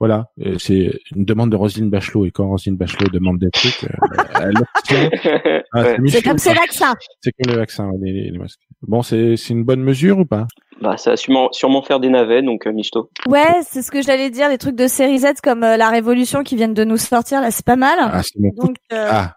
[0.00, 0.26] Voilà,
[0.58, 2.26] c'est une demande de Roselyne Bachelot.
[2.26, 5.10] Et quand Roselyne Bachelot demande des trucs, euh, elle obtient.
[5.74, 6.50] Ah, C'est comme ça.
[6.50, 6.94] ces vaccins.
[7.22, 8.60] C'est comme le vaccin, les, les- les masques.
[8.82, 10.46] Bon, c'est c'est une bonne mesure ou pas?
[10.82, 13.08] Bah, ça va sûrement, sûrement faire des navets, donc euh, Michto.
[13.28, 16.42] Ouais, c'est ce que j'allais dire, les trucs de série Z comme euh, la Révolution
[16.42, 17.96] qui viennent de nous sortir, là, c'est pas mal.
[18.00, 18.66] Ah, c'est mon coup.
[18.66, 19.34] Donc, euh, Ah,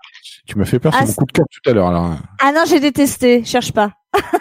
[0.48, 1.88] tu m'as fait peur, c'est Ah, mon coup de cœur tout à l'heure.
[1.88, 3.92] Alors, ah non, j'ai détesté, cherche pas.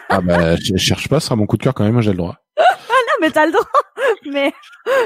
[0.09, 1.93] ah bah, je cherche pas, ce sera mon coup de cœur quand même.
[1.93, 2.37] Moi, j'ai le droit.
[3.25, 3.65] Mais t'as le droit.
[4.31, 4.53] mais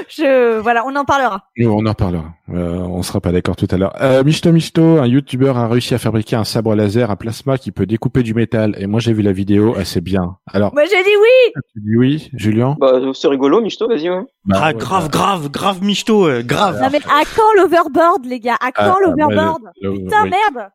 [0.09, 1.45] je, voilà, on en parlera.
[1.57, 2.33] On en parlera.
[2.53, 3.93] Euh, on sera pas d'accord tout à l'heure.
[4.01, 7.71] Euh, Misto Misto, un youtubeur a réussi à fabriquer un sabre laser à plasma qui
[7.71, 8.75] peut découper du métal.
[8.77, 10.35] Et moi, j'ai vu la vidéo, ah, c'est bien.
[10.51, 11.53] Alors, Moi, j'ai dit oui.
[11.73, 14.23] tu dis oui, Julien Bah, c'est rigolo, Michto, vas-y, ouais.
[14.43, 16.81] Bah, ah, ouais, grave, bah, grave, grave, Michto, euh, grave.
[16.81, 18.55] Non, mais à quand l'overboard, les gars?
[18.55, 19.61] À ah, quand ah, l'overboard?
[19.81, 20.31] le- Putain, oui.
[20.31, 20.69] merde.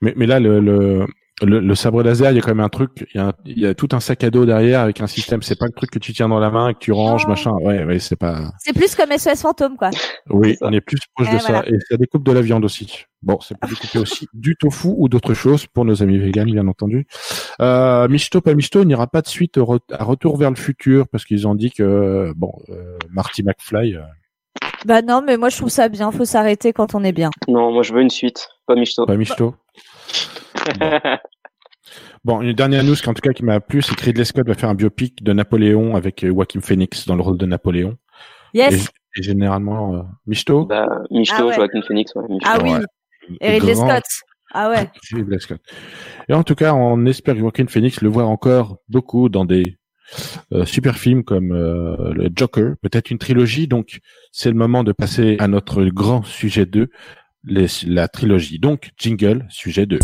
[0.00, 1.06] Mais, mais là, le, le,
[1.42, 3.32] le, le sabre laser, il y a quand même un truc, il y a, un-
[3.44, 5.42] il y a tout un sac à dos derrière avec un système.
[5.42, 7.50] C'est pas le truc que tu tiens dans la main, que tu ranges, machin.
[7.60, 8.52] Ouais, ouais, c'est pas.
[8.60, 9.90] C'est plus comme SOS fantôme, quoi.
[10.30, 11.64] Oui, on est plus proche de ça.
[11.66, 13.04] Et ça découpe de la viande aussi.
[13.22, 16.68] Bon, ça peut découper aussi du tofu ou d'autres choses pour nos amis véganes, bien
[16.68, 17.06] entendu.
[17.60, 21.08] Euh, Michto, pas Michto, n'ira pas de suite au re- à Retour vers le futur
[21.08, 24.02] parce qu'ils ont dit que, bon, euh, Marty McFly, euh,
[24.84, 26.12] Bah non, mais moi, je trouve ça bien.
[26.12, 27.30] Faut s'arrêter quand on est bien.
[27.48, 29.04] Non, moi, je veux une suite, pas Michto.
[29.06, 29.54] pas Michto.
[32.24, 34.46] Bon, une dernière news qui en tout cas qui m'a plu, c'est que Ridley Scott
[34.46, 37.98] va faire un biopic de Napoléon avec euh, Joaquin Phoenix dans le rôle de Napoléon.
[38.54, 38.86] Yes.
[39.16, 40.64] Et, et généralement, euh, Michto.
[40.64, 41.54] bah, Michto, Ah ouais.
[41.54, 42.24] Joaquin Phoenix, ouais.
[42.30, 42.48] Michto.
[42.50, 42.70] Ah oui.
[42.72, 43.36] Ouais.
[43.42, 44.04] Et Ridley Grand- Scott.
[44.54, 44.90] Ah ouais.
[45.12, 45.60] Ridley Scott.
[46.28, 49.76] Et en tout cas, on espère que Joaquin Phoenix le voit encore beaucoup dans des
[50.52, 53.68] euh, super films comme euh, le Joker, peut-être une trilogie.
[53.68, 53.98] Donc,
[54.32, 56.88] c'est le moment de passer à notre grand sujet 2,
[57.44, 58.58] les, la trilogie.
[58.58, 59.98] Donc, jingle, sujet 2.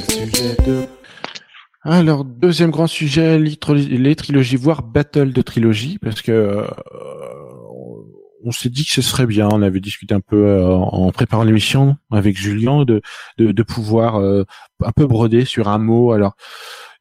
[0.00, 0.86] Jingle, sujet 2.
[1.84, 6.66] Alors, deuxième grand sujet, les, tri- les trilogies, voire battle de trilogie, parce que euh,
[8.44, 9.48] on s'est dit que ce serait bien.
[9.52, 13.02] On avait discuté un peu euh, en préparant l'émission avec Julien de
[13.38, 14.44] de, de pouvoir euh,
[14.84, 16.12] un peu broder sur un mot.
[16.12, 16.34] Alors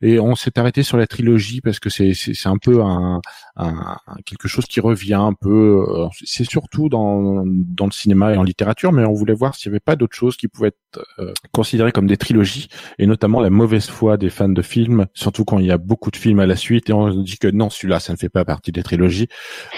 [0.01, 3.21] et on s'est arrêté sur la trilogie parce que c'est c'est un peu un,
[3.55, 5.85] un, quelque chose qui revient un peu.
[5.87, 9.69] euh, C'est surtout dans dans le cinéma et en littérature, mais on voulait voir s'il
[9.69, 12.67] n'y avait pas d'autres choses qui pouvaient être euh, considérées comme des trilogies
[12.99, 16.11] et notamment la mauvaise foi des fans de films, surtout quand il y a beaucoup
[16.11, 18.45] de films à la suite et on dit que non, celui-là, ça ne fait pas
[18.45, 19.27] partie des trilogies.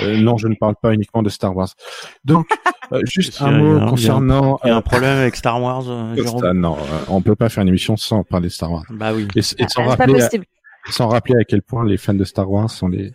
[0.02, 1.70] Euh, non, je ne parle pas uniquement de Star Wars.
[2.26, 2.48] Donc,
[2.92, 4.60] euh, juste un mot concernant.
[4.64, 7.22] Il y a un euh, problème avec Star Wars, euh, Jérôme ça, non, euh, on
[7.22, 8.84] peut pas faire une émission sans parler de Star Wars.
[8.90, 9.28] Bah oui.
[9.36, 10.46] Et, et sans, Ah, c'est pas rappeler, à, possible.
[10.90, 13.14] sans rappeler à quel point les fans de Star Wars sont les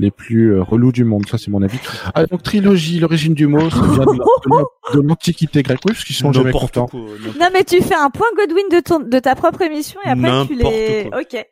[0.00, 1.26] les plus euh, relous du monde.
[1.28, 1.76] Ça, c'est mon avis.
[2.14, 5.80] Ah, donc, trilogie, l'origine du mot, ça vient de la- de l'antiquité grecque.
[5.86, 6.88] Oui, parce qu'ils sont jamais contents.
[6.94, 10.46] Non mais tu fais un point Godwin de ton de ta propre émission et après
[10.46, 11.08] tu les.
[11.10, 11.20] quoi.
[11.20, 11.44] Ok.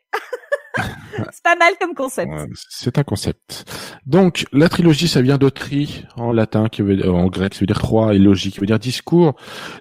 [1.31, 2.31] c'est pas mal comme concept.
[2.31, 3.65] Ouais, C'est un concept.
[4.05, 7.61] Donc, la trilogie, ça vient de tri en latin, qui veut, euh, en grec, ça
[7.61, 9.35] veut dire trois, et logique, qui veut dire discours.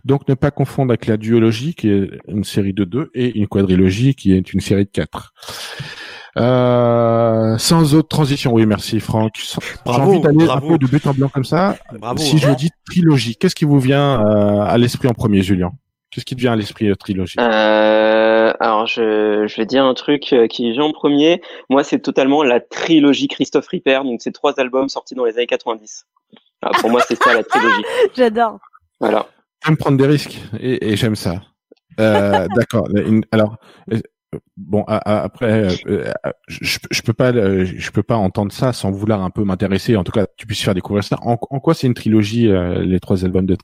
[0.04, 3.46] Donc, ne pas confondre avec la duologie, qui est une série de deux, et une
[3.46, 5.32] quadrilogie, qui est une série de quatre.
[6.38, 9.36] Euh, sans autre transition, oui, merci Franck.
[9.38, 11.76] Sans- J'ai envie d'aller un peu de but en blanc comme ça.
[11.98, 12.18] Bravo.
[12.18, 12.38] si hein.
[12.42, 15.70] je vous dis trilogie, qu'est-ce qui vous vient euh, à l'esprit en premier, Julien?
[16.10, 17.36] Qu'est-ce qui te vient à l'esprit, euh, trilogie?
[17.40, 18.25] Euh,
[18.60, 21.40] alors, je, je vais dire un truc euh, qui vient en premier.
[21.70, 24.00] Moi, c'est totalement la trilogie Christophe Ripper.
[24.04, 26.06] Donc, c'est trois albums sortis dans les années 90.
[26.62, 27.84] Ah, pour moi, c'est ça la trilogie.
[28.16, 28.58] J'adore.
[29.00, 29.26] Voilà.
[29.64, 31.42] J'aime prendre des risques et, et j'aime ça.
[31.98, 32.88] Euh, D'accord.
[33.32, 33.56] Alors
[34.56, 36.12] bon a- a- après euh, euh,
[36.48, 39.96] je, je peux pas euh, je peux pas entendre ça sans vouloir un peu m'intéresser.
[39.96, 41.16] En tout cas, tu puisses faire découvrir ça.
[41.22, 43.56] En, quoi c'est une trilogie euh, les trois albums de,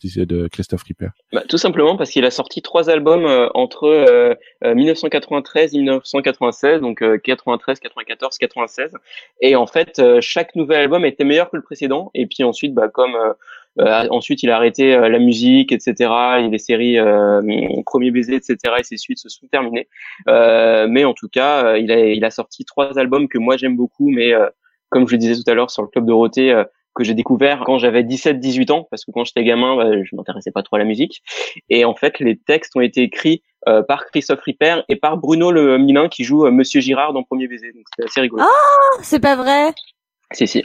[0.49, 1.09] Christophe Ripper?
[1.33, 5.79] Bah, tout simplement parce qu'il a sorti trois albums euh, entre euh, euh, 1993 et
[5.79, 8.93] 1996, donc euh, 93, 94, 96.
[9.41, 12.11] Et en fait, euh, chaque nouvel album était meilleur que le précédent.
[12.15, 13.33] Et puis ensuite, bah, comme euh,
[13.81, 15.95] euh, ensuite il a arrêté euh, la musique, etc.
[16.41, 17.41] Et les séries euh,
[17.87, 18.57] Premier baiser, etc.
[18.79, 19.89] Et ses suites se sont terminées.
[20.29, 23.57] Euh, mais en tout cas, euh, il a il a sorti trois albums que moi
[23.57, 24.49] j'aime beaucoup, mais euh,
[24.91, 26.53] comme je le disais tout à l'heure sur le club Dorothée.
[26.53, 30.15] euh, que j'ai découvert quand j'avais 17-18 ans, parce que quand j'étais gamin, bah, je
[30.15, 31.23] m'intéressais pas trop à la musique.
[31.71, 35.51] Et en fait, les textes ont été écrits euh, par Christophe Ripper et par Bruno
[35.51, 37.73] Le Milin qui joue euh, Monsieur Girard dans Premier baiser.
[37.73, 38.43] Donc c'était assez rigolo.
[38.45, 39.73] Oh, c'est pas vrai.
[40.33, 40.65] Si si.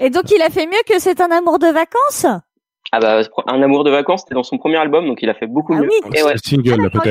[0.00, 2.26] Et donc il a fait mieux que c'est un amour de vacances?
[2.92, 5.46] Ah bah un amour de vacances, c'était dans son premier album, donc il a fait
[5.46, 5.88] beaucoup Ah mieux.
[5.88, 6.10] oui.
[6.18, 7.08] Et ouais, single Ah.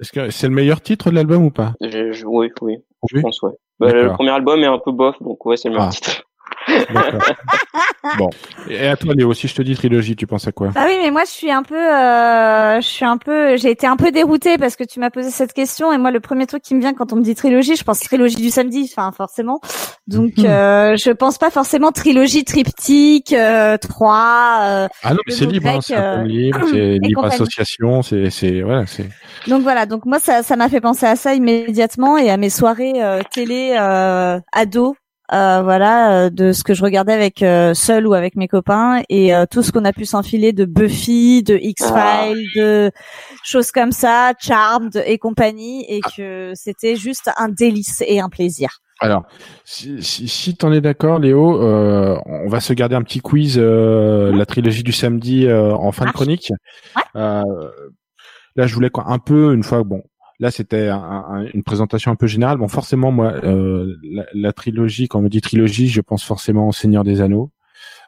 [0.00, 1.72] Est-ce que c'est le meilleur titre de l'album ou pas?
[1.80, 2.76] Je, je- oui, oui,
[3.10, 3.52] je pense ouais.
[3.80, 5.92] Bah, le premier album est un peu bof, donc ouais, c'est le meilleur Ah.
[5.92, 6.22] titre.
[8.18, 8.30] Bon.
[8.68, 10.70] Et à toi Léo, si je te dis trilogie, tu penses à quoi?
[10.76, 13.86] Ah oui, mais moi je suis un peu, euh, je suis un peu, j'ai été
[13.86, 16.62] un peu déroutée parce que tu m'as posé cette question et moi le premier truc
[16.62, 19.60] qui me vient quand on me dit trilogie, je pense trilogie du samedi, enfin forcément.
[20.06, 20.44] Donc Mhm.
[20.46, 24.60] euh, je pense pas forcément trilogie triptyque, euh, trois.
[24.62, 24.88] euh.
[25.02, 28.86] Ah non, mais c'est libre, hein, c'est euh, libre, c'est libre association, c'est c'est voilà,
[28.86, 29.06] c'est
[29.48, 32.50] Donc voilà, donc moi ça, ça m'a fait penser à ça immédiatement et à mes
[32.50, 34.94] soirées euh, télé euh, ado.
[35.32, 39.02] Euh, voilà, euh, de ce que je regardais avec euh, seul ou avec mes copains
[39.08, 42.90] et euh, tout ce qu'on a pu s'enfiler de Buffy, de X-Files, de
[43.42, 48.80] choses comme ça, Charmed et compagnie, et que c'était juste un délice et un plaisir.
[49.00, 49.24] Alors,
[49.64, 53.56] si, si, si t'en es d'accord, Léo, euh, on va se garder un petit quiz,
[53.58, 56.52] euh, la trilogie du samedi euh, en fin de chronique.
[56.94, 57.02] Ouais.
[57.16, 57.42] Euh,
[58.56, 60.02] là, je voulais quoi, un peu, une fois, bon,
[60.40, 62.58] là c'était un- un- une présentation un peu générale.
[62.58, 63.94] Bon, forcément, moi, euh,
[64.34, 67.50] la, trilogie, quand on me dit trilogie, je pense forcément au Seigneur des Anneaux.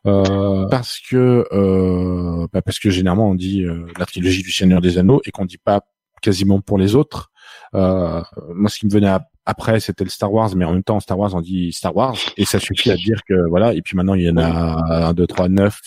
[0.06, 3.64] Euh, parce que euh, bah, parce que généralement on dit
[3.98, 5.80] la trilogie du Seigneur des Anneaux et qu'on dit pas
[6.22, 7.30] quasiment pour les autres.
[7.72, 8.24] Moi,
[8.68, 11.18] ce qui me venait ap- après, c'était le Star Wars, mais en même temps, Star
[11.18, 13.74] Wars, on dit Star Wars, et ça suffit à dire que voilà.
[13.74, 15.80] Et puis maintenant, il y en a un, deux, trois, neuf,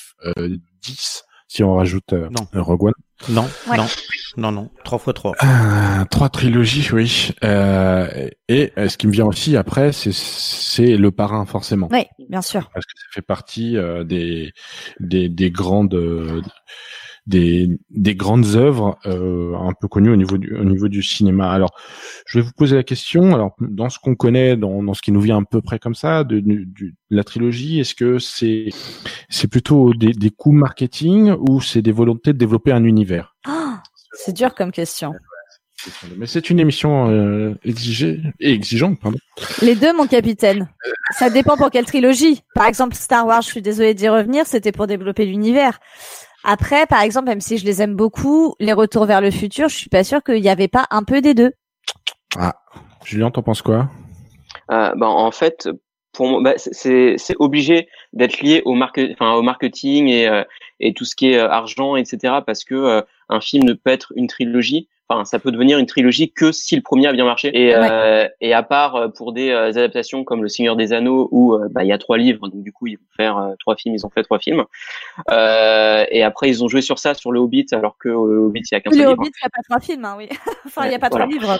[0.82, 2.48] dix, si on rajoute euh, Non.
[2.62, 2.94] Rogue One.
[3.28, 3.76] Non, Ouais.
[3.76, 3.86] non,
[4.38, 4.70] non, non.
[4.86, 5.34] Trois fois trois.
[5.44, 7.32] Euh, trois trilogies, oui.
[7.44, 12.06] Euh, et euh, ce qui me vient aussi après, c'est c'est le parrain forcément, Oui,
[12.30, 12.70] bien sûr.
[12.74, 14.54] parce que ça fait partie euh, des,
[15.02, 16.42] des des grandes euh,
[17.28, 21.52] des des grandes œuvres euh, un peu connues au niveau du au niveau du cinéma.
[21.52, 21.72] Alors,
[22.26, 23.34] je vais vous poser la question.
[23.34, 25.96] Alors, dans ce qu'on connaît, dans dans ce qui nous vient à peu près comme
[25.96, 26.44] ça de,
[27.10, 28.70] la trilogie, est-ce que c'est
[29.30, 33.36] c'est plutôt des des coups marketing ou c'est des volontés de développer un univers?
[33.48, 33.74] Oh,
[34.14, 35.14] c'est dur comme question.
[36.18, 39.18] Mais c'est une émission euh, exigée et exigeante, pardon.
[39.62, 40.68] Les deux, mon capitaine.
[41.18, 42.44] Ça dépend pour quelle trilogie.
[42.54, 45.80] Par exemple, Star Wars, je suis désolée d'y revenir, c'était pour développer l'univers.
[46.44, 49.76] Après, par exemple, même si je les aime beaucoup, les retours vers le futur, je
[49.76, 51.52] suis pas sûre qu'il n'y avait pas un peu des deux.
[53.04, 53.90] Julien, t'en penses quoi?
[54.72, 55.68] Euh, ben, en fait,
[56.14, 60.44] pour moi, bah, c'est c'est obligé d'être lié au, marque, enfin, au marketing et, euh,
[60.80, 62.36] et tout ce qui est euh, argent, etc.
[62.46, 64.88] Parce que euh, un film ne peut être une trilogie.
[65.10, 67.50] Enfin, ça peut devenir une trilogie que si le premier a bien marché.
[67.54, 67.74] Et,
[68.42, 71.92] et à part pour des adaptations comme Le Seigneur des Anneaux où bah, il y
[71.92, 74.40] a trois livres, donc du coup ils vont faire trois films, ils ont fait trois
[74.40, 74.66] films.
[75.30, 78.76] et après ils ont joué sur ça sur Le Hobbit, alors que Le Hobbit il
[78.76, 79.12] y a qu'un seul livre.
[79.12, 80.30] Le Hobbit il n'y a pas trois films, hein, oui.
[80.66, 81.58] enfin il n'y a pas trois livres.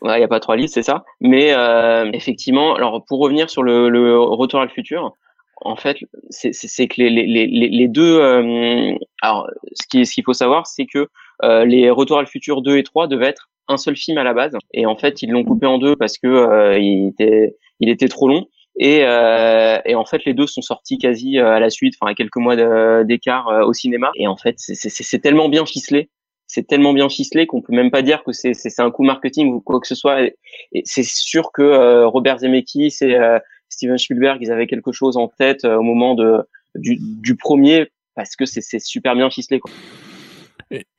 [0.00, 1.04] Ouais, il n'y a pas trois livres, c'est ça.
[1.20, 5.14] Mais euh, effectivement, alors pour revenir sur le, le Retour à le futur,
[5.62, 5.98] en fait,
[6.30, 8.20] c'est que les, les, les, les deux.
[8.20, 11.08] Euh, alors, ce qui ce qu'il faut savoir, c'est que
[11.42, 14.24] euh, les Retour à le futur 2 et 3 devaient être un seul film à
[14.24, 17.56] la base, et en fait, ils l'ont coupé en deux parce que euh, il était
[17.80, 18.46] il était trop long.
[18.78, 22.14] Et, euh, et en fait, les deux sont sortis quasi à la suite, enfin à
[22.14, 22.56] quelques mois
[23.04, 24.10] d'écart au cinéma.
[24.16, 26.10] Et en fait, c'est tellement bien ficelé
[26.46, 29.60] c'est tellement bien ficelé qu'on peut même pas dire que c'est un coup marketing ou
[29.60, 30.22] quoi que ce soit.
[30.22, 30.36] Et,
[30.84, 33.38] c'est sûr que euh, Robert Zemeckis et euh,
[33.76, 36.38] Steven Spielberg, ils avaient quelque chose en tête euh, au moment de
[36.74, 39.60] du, premier parce que c'est super bien ficelé.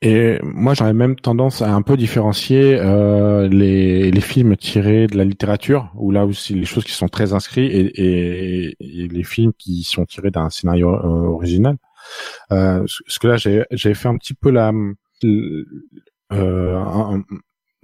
[0.00, 5.24] Et, moi, j'aurais même tendance à un peu différencier euh, les, films tirés de la
[5.24, 10.04] littérature, ou là aussi les choses qui sont très inscrites, et, les films qui sont
[10.04, 11.76] tirés d'un scénario original.
[12.52, 14.72] Euh, parce que là, j'ai fait un petit peu la,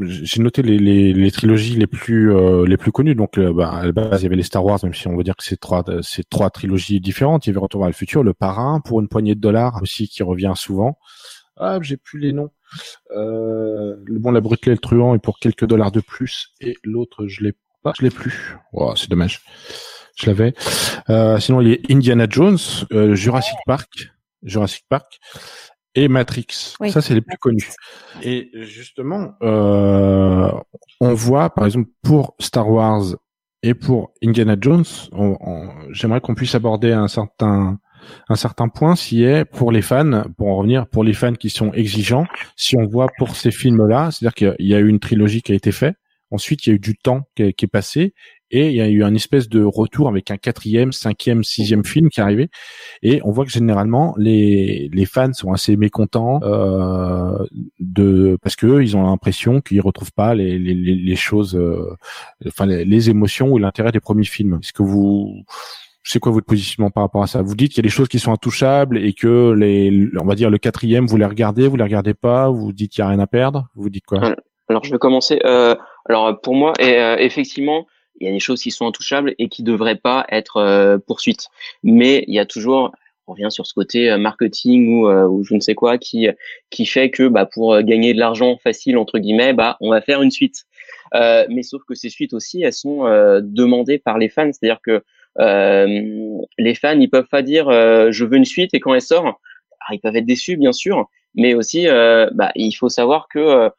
[0.01, 3.15] j'ai noté les, les, les, trilogies les plus euh, les plus connues.
[3.15, 5.17] Donc, euh, bah, à la base, il y avait les Star Wars, même si on
[5.17, 7.47] veut dire que c'est trois c'est trois trilogies différentes.
[7.47, 10.09] Il y avait Retour vers le futur, le Parrain pour une poignée de dollars aussi
[10.09, 10.99] qui revient souvent.
[11.57, 12.51] Ah, j'ai plus les noms.
[13.13, 16.49] Euh, le bon, la Brutlé, le truand, et pour quelques dollars de plus.
[16.61, 17.53] Et l'autre, je l'ai
[17.85, 18.57] pas, je l'ai plus.
[18.73, 19.43] Oh, c'est dommage.
[20.17, 20.55] Je l'avais.
[21.09, 22.59] Euh, sinon, il y a Indiana Jones,
[23.13, 24.11] Jurassic Park,
[24.43, 25.21] Jurassic Park
[25.95, 26.75] et Matrix.
[26.89, 27.71] Ça, c'est les plus connus.
[28.23, 30.51] Et justement, euh,
[31.01, 33.17] on voit, par exemple, pour Star Wars
[33.63, 34.85] et pour Indiana Jones,
[35.91, 37.79] j'aimerais qu'on puisse aborder un certain
[38.29, 41.49] un certain point, si est pour les fans, pour en revenir, pour les fans qui
[41.51, 42.27] sont exigeants,
[42.57, 45.55] si on voit pour ces films-là, c'est-à-dire qu'il y a eu une trilogie qui a
[45.55, 45.97] été faite,
[46.35, 48.15] ensuite il y a eu du temps qui, qui est passé,
[48.51, 52.09] et il y a eu un espèce de retour avec un quatrième, cinquième, sixième film
[52.09, 52.51] qui est arrivé,
[53.03, 57.45] et on voit que généralement les, les fans sont assez mécontents euh,
[57.81, 61.97] de parce que ils ont l'impression qu'ils retrouvent pas les, les, les choses, euh,
[62.47, 64.59] enfin les, les, émotions ou l'intérêt des premiers films.
[64.63, 65.45] Est-ce que vous
[66.05, 67.43] c'est quoi votre positionnement par rapport à ça?
[67.43, 70.35] Vous dites qu'il y a des choses qui sont intouchables et que les, on va
[70.35, 73.09] dire le quatrième, vous les regardez, vous les regardez pas, vous dites qu'il y a
[73.09, 73.69] rien à perdre?
[73.75, 74.21] Vous dites quoi?
[74.69, 75.41] Alors je vais commencer.
[75.45, 75.75] Euh,
[76.07, 77.87] alors pour moi, euh, effectivement,
[78.21, 81.49] il y a des choses qui sont intouchables et qui devraient pas être euh, poursuites.
[81.83, 82.93] Mais il y a toujours,
[83.27, 86.29] on revient sur ce côté euh, marketing ou, euh, ou je ne sais quoi qui
[86.71, 90.23] qui fait que bah, pour gagner de l'argent facile entre guillemets, bah on va faire
[90.23, 90.65] une suite.
[91.15, 93.05] Euh, mais sauf que ces suites aussi, elles sont
[93.43, 95.03] demandées par les fans, c'est-à-dire que
[95.39, 99.41] les fans, ils peuvent pas dire je veux une suite et quand elle sort,
[99.93, 103.71] ils peuvent être déçus bien sûr, mais aussi bah, il faut savoir que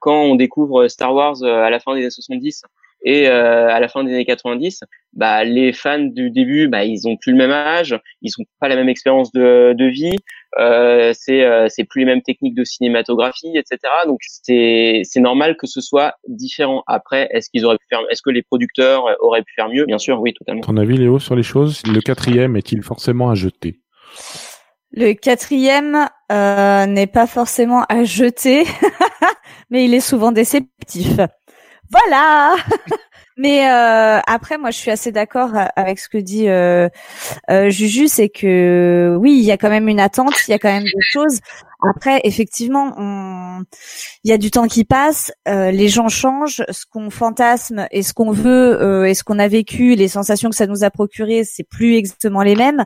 [0.00, 2.62] quand on découvre Star Wars à la fin des années 70
[3.02, 4.80] et euh, à la fin des années 90,
[5.14, 8.68] bah, les fans du début, bah, ils ont plus le même âge, ils ont pas
[8.68, 10.16] la même expérience de, de vie,
[10.58, 13.78] euh, c'est euh, c'est plus les mêmes techniques de cinématographie, etc.
[14.06, 16.82] Donc c'est c'est normal que ce soit différent.
[16.86, 19.86] Après, est-ce qu'ils auraient pu faire, est-ce que les producteurs auraient pu faire mieux?
[19.86, 20.60] Bien sûr, oui, totalement.
[20.60, 21.82] Ton avis, Léo, sur les choses?
[21.86, 23.80] Le quatrième est-il forcément à jeter?
[24.92, 28.64] Le quatrième euh, n'est pas forcément à jeter,
[29.70, 31.20] mais il est souvent déceptif.
[31.90, 32.56] Voilà.
[33.36, 36.90] Mais euh, après, moi, je suis assez d'accord avec ce que dit euh,
[37.50, 40.58] euh, Juju, c'est que oui, il y a quand même une attente, il y a
[40.58, 41.40] quand même des choses.
[41.88, 42.94] Après, effectivement,
[44.24, 48.02] il y a du temps qui passe, euh, les gens changent, ce qu'on fantasme et
[48.02, 51.44] ce qu'on veut et ce qu'on a vécu, les sensations que ça nous a procuré,
[51.44, 52.84] c'est plus exactement les mêmes.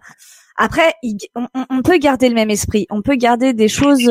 [0.57, 0.95] Après,
[1.35, 4.09] on, peut garder le même esprit, on peut garder des choses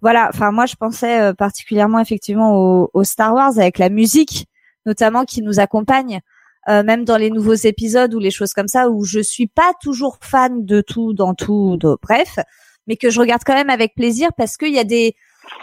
[0.00, 4.46] voilà, enfin moi je pensais euh, particulièrement effectivement au, Star Wars avec la musique
[4.86, 6.20] notamment qui nous accompagne
[6.68, 9.72] euh, même dans les nouveaux épisodes ou les choses comme ça où je suis pas
[9.80, 12.38] toujours fan de tout dans tout de, bref,
[12.86, 15.14] mais que je regarde quand même avec plaisir parce qu'il y a des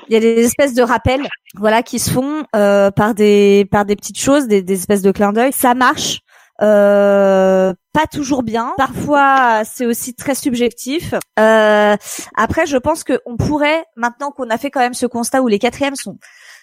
[0.10, 3.86] il y a des espèces de rappels voilà qui se font euh, par des par
[3.86, 5.54] des petites choses des, des espèces de clins d'œil.
[5.54, 6.22] Ça marche
[6.62, 8.74] euh, pas toujours bien.
[8.78, 11.14] Parfois, c'est aussi très subjectif.
[11.40, 11.96] Euh,
[12.36, 15.60] après, je pense qu'on pourrait, maintenant qu'on a fait quand même ce constat où les
[15.60, 16.18] quatrièmes sont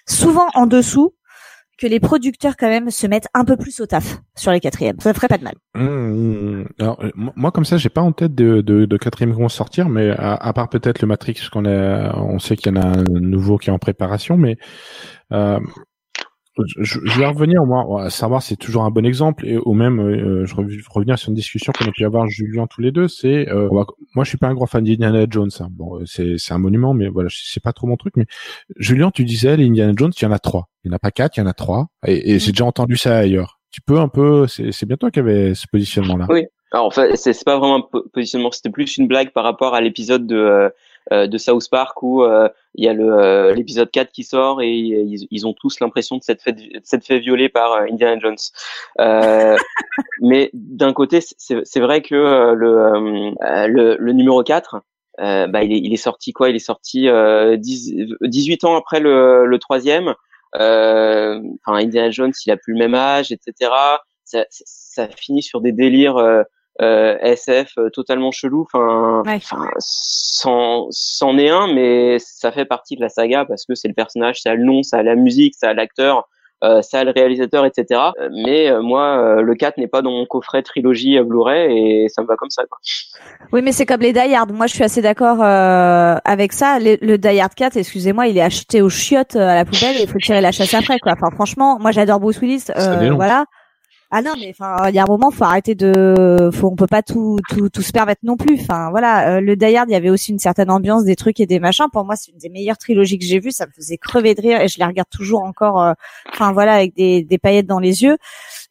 [0.08, 1.14] souvent en dessous,
[1.78, 5.00] que les producteurs quand même se mettent un peu plus au taf sur les quatrièmes.
[5.00, 5.54] Ça ferait pas de mal.
[5.74, 6.64] Mmh.
[6.78, 9.48] Alors, euh, moi comme ça, j'ai pas en tête de, de, de quatrième qui vont
[9.48, 12.86] sortir, mais à, part peut-être le Matrix, qu'on a, on sait qu'il y en a
[12.86, 14.58] un nouveau qui est en préparation, mais
[15.32, 15.58] euh,
[16.66, 20.00] je, je vais revenir, moi, Star Wars c'est toujours un bon exemple, et au même,
[20.00, 23.08] euh, je rev- revenir sur une discussion qu'on a pu avoir Julien tous les deux,
[23.08, 23.68] c'est, euh,
[24.14, 25.68] moi je suis pas un grand fan d'Indiana Jones, hein.
[25.70, 28.26] bon, euh, c'est un monument, mais voilà, c'est pas trop mon truc, mais
[28.76, 30.98] Julien, tu disais, les Indiana Jones, il y en a trois, il n'y en a
[30.98, 33.58] pas quatre, il y en a trois, et, et j'ai déjà entendu ça ailleurs.
[33.70, 36.26] Tu peux un peu, c'est bien toi qui avais ce positionnement-là.
[36.28, 36.44] Oui.
[36.72, 39.74] Alors en fait, c'est pas vraiment un po- positionnement, c'était plus une blague par rapport
[39.74, 40.70] à l'épisode de euh, euh,
[41.10, 44.70] de South Park où euh, il y a le euh, l'épisode 4 qui sort et
[44.70, 48.18] ils, ils ont tous l'impression de s'être fait de s'être fait violer par euh, Indiana
[48.18, 48.36] Jones.
[49.00, 49.56] Euh,
[50.22, 52.78] mais d'un côté, c'est c'est vrai que euh, le,
[53.42, 54.82] euh, le le numéro 4
[55.20, 56.48] euh, bah, il est il est sorti quoi?
[56.48, 60.14] Il est sorti euh, 10 18 ans après le le troisième.
[60.56, 63.70] Euh, Enfin, Indiana Jones, il a plus le même âge, etc.
[64.24, 66.44] Ça, ça, ça finit sur des délires
[66.80, 68.66] euh, SF euh, totalement chelous.
[68.72, 69.38] Enfin, Ouais.
[69.78, 74.40] c'en est un, mais ça fait partie de la saga parce que c'est le personnage,
[74.40, 76.28] ça a le nom, ça a la musique, ça a l'acteur.
[76.64, 78.00] Euh, ça a le réalisateur, etc.
[78.20, 82.08] Euh, Mais euh, moi, euh, le 4 n'est pas dans mon coffret trilogie Blu-ray et
[82.08, 82.62] ça me va comme ça.
[82.70, 82.78] Quoi.
[83.50, 84.52] Oui, mais c'est comme les Die Hard.
[84.52, 86.78] Moi, je suis assez d'accord euh, avec ça.
[86.78, 89.96] Le, le Die Hard 4, excusez-moi, il est acheté aux chiottes euh, à la poubelle
[89.96, 91.14] et il faut tirer la chasse après, quoi.
[91.14, 92.66] Enfin, franchement, moi, j'adore Bruce Willis.
[92.76, 93.46] Euh, voilà.
[94.14, 96.86] Ah non, mais enfin, il y a un moment, faut arrêter de, faut, on peut
[96.86, 98.58] pas tout, tout, tout se permettre non plus.
[98.60, 101.40] Enfin, voilà, euh, le Die Hard, il y avait aussi une certaine ambiance, des trucs
[101.40, 101.86] et des machins.
[101.90, 103.52] Pour moi, c'est une des meilleures trilogies que j'ai vues.
[103.52, 105.82] Ça me faisait crever de rire et je les regarde toujours encore.
[105.82, 105.92] euh,
[106.30, 108.18] Enfin, voilà, avec des, des paillettes dans les yeux.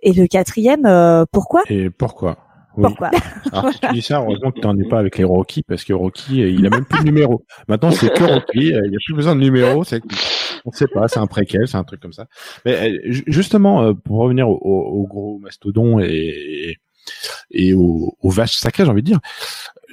[0.04, 1.64] Et le quatrième, euh, pourquoi?
[1.70, 2.38] Et pourquoi?
[2.78, 2.84] Oui.
[2.84, 3.10] Pourquoi?
[3.52, 5.84] Alors, si tu dis ça, heureusement que tu n'en es pas avec les Rocky, parce
[5.84, 7.44] que Rocky, euh, il a même plus de numéro.
[7.68, 10.02] Maintenant, c'est que Rocky, euh, il n'y a plus besoin de numéro, c'est,
[10.66, 12.28] on sait pas, c'est un préquel, c'est un truc comme ça.
[12.66, 16.78] Mais euh, ju- justement, euh, pour revenir au, au- au gros mastodon et,
[17.52, 19.20] et aux, aux vaches sacrées, j'ai envie de dire,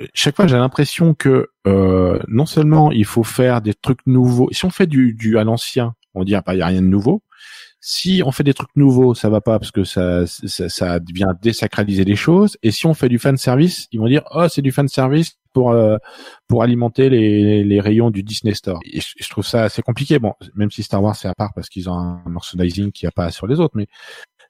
[0.00, 4.48] euh, chaque fois, j'ai l'impression que euh, non seulement il faut faire des trucs nouveaux,
[4.52, 6.82] si on fait du, du à l'ancien, on dit, ah, bah, il n'y a rien
[6.82, 7.22] de nouveau,
[7.80, 11.34] si on fait des trucs nouveaux, ça va pas parce que ça, ça, ça vient
[11.42, 12.56] désacraliser les choses.
[12.62, 15.34] Et si on fait du fan service, ils vont dire oh c'est du fan service
[15.52, 15.96] pour euh,
[16.48, 18.80] pour alimenter les, les rayons du Disney Store.
[18.84, 20.18] Et je, je trouve ça assez compliqué.
[20.18, 23.10] Bon, même si Star Wars c'est à part parce qu'ils ont un merchandising qui a
[23.10, 23.86] pas sur les autres, mais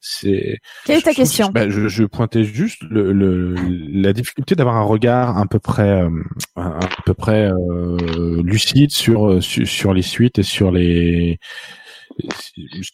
[0.01, 0.59] c'est.
[0.85, 4.77] Quelle est ta je question ben, je, je pointais juste le, le la difficulté d'avoir
[4.77, 6.11] un regard à peu près euh,
[6.57, 11.39] à peu près euh, lucide sur, sur sur les suites et sur les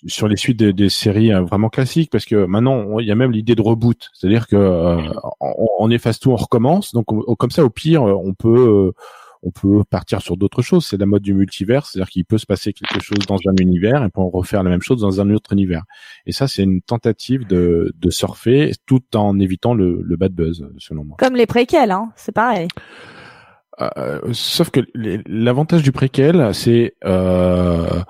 [0.07, 3.33] sur les suites des, séries euh, vraiment classiques parce que maintenant il y a même
[3.33, 4.11] l'idée de reboot.
[4.12, 5.01] C'est-à-dire que euh,
[5.41, 6.93] on, efface tout on recommence.
[6.93, 8.93] Donc on- comme ça au pire on peut euh,
[9.43, 10.87] on peut partir sur d'autres choses.
[10.87, 14.03] C'est la mode du multivers c'est-à-dire qu'il peut se passer quelque chose dans un univers
[14.05, 15.83] et puis on refaire la même chose dans un autre univers.
[16.27, 20.67] Et ça c'est une tentative de, de surfer tout en évitant le, le bad buzz
[20.79, 21.17] selon moi.
[21.19, 22.69] Comme les préquels, hein, c'est pareil.
[23.81, 24.81] Euh, sauf que
[25.27, 28.03] l'avantage du préquel, c'est euh,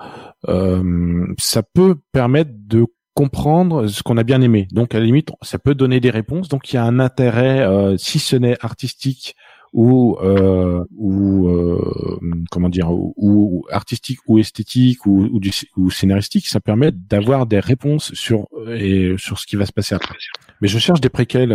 [0.47, 4.67] euh, ça peut permettre de comprendre ce qu'on a bien aimé.
[4.71, 6.49] Donc à la limite, ça peut donner des réponses.
[6.49, 9.35] Donc il y a un intérêt, euh, si ce n'est artistique
[9.73, 12.19] ou euh, ou euh,
[12.51, 17.45] comment dire, ou, ou artistique ou esthétique ou, ou, du, ou scénaristique, ça permet d'avoir
[17.45, 20.15] des réponses sur et sur ce qui va se passer après.
[20.61, 21.51] Mais je cherche des préquels.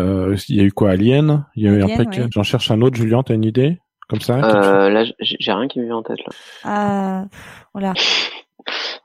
[0.48, 1.46] il y a eu quoi, Alien?
[1.56, 2.28] Il y a eu un préquel?
[2.32, 2.96] J'en cherche un autre.
[2.96, 3.78] Julien, t'as une idée?
[4.10, 6.18] Comme ça Euh, là, j'ai rien qui me vient en tête
[6.64, 7.22] là.
[7.22, 7.24] Euh,
[7.72, 7.94] voilà.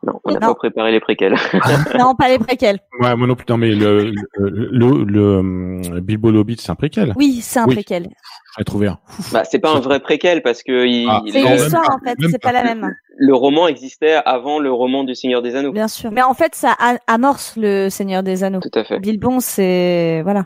[0.04, 1.34] Non, on n'a pas préparé les préquels.
[1.98, 2.78] non, pas les préquels.
[3.00, 3.46] Ouais, moi non plus.
[3.50, 7.14] Non, mais le, le, le, le, Bilbo le Hobbit, c'est un préquel.
[7.16, 7.74] Oui, c'est un Oui.
[7.76, 8.10] préquel.
[8.58, 9.00] J'ai trouvé un.
[9.32, 11.90] bah, c'est pas un vrai préquel parce que il, Ah, C'est le, une même histoire
[11.90, 12.50] en fait, c'est pas.
[12.52, 12.94] pas la même.
[13.18, 15.72] le roman existait avant le roman du Seigneur des Anneaux.
[15.72, 16.12] Bien sûr.
[16.12, 16.76] Mais en fait, ça
[17.08, 18.60] amorce le Seigneur des Anneaux.
[18.60, 19.00] Tout à fait.
[19.00, 20.46] Bilbon, c'est voilà.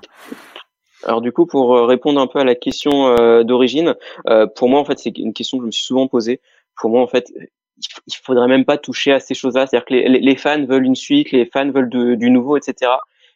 [1.06, 3.96] Alors du coup, pour euh, répondre un peu à la question euh, d'origine,
[4.28, 6.42] euh, pour moi en fait c'est une question que je me suis souvent posée.
[6.76, 7.32] Pour moi en fait,
[8.08, 9.68] il faudrait même pas toucher à ces choses-là.
[9.68, 12.92] C'est-à-dire que les, fans veulent une suite, les fans veulent de- du nouveau, etc.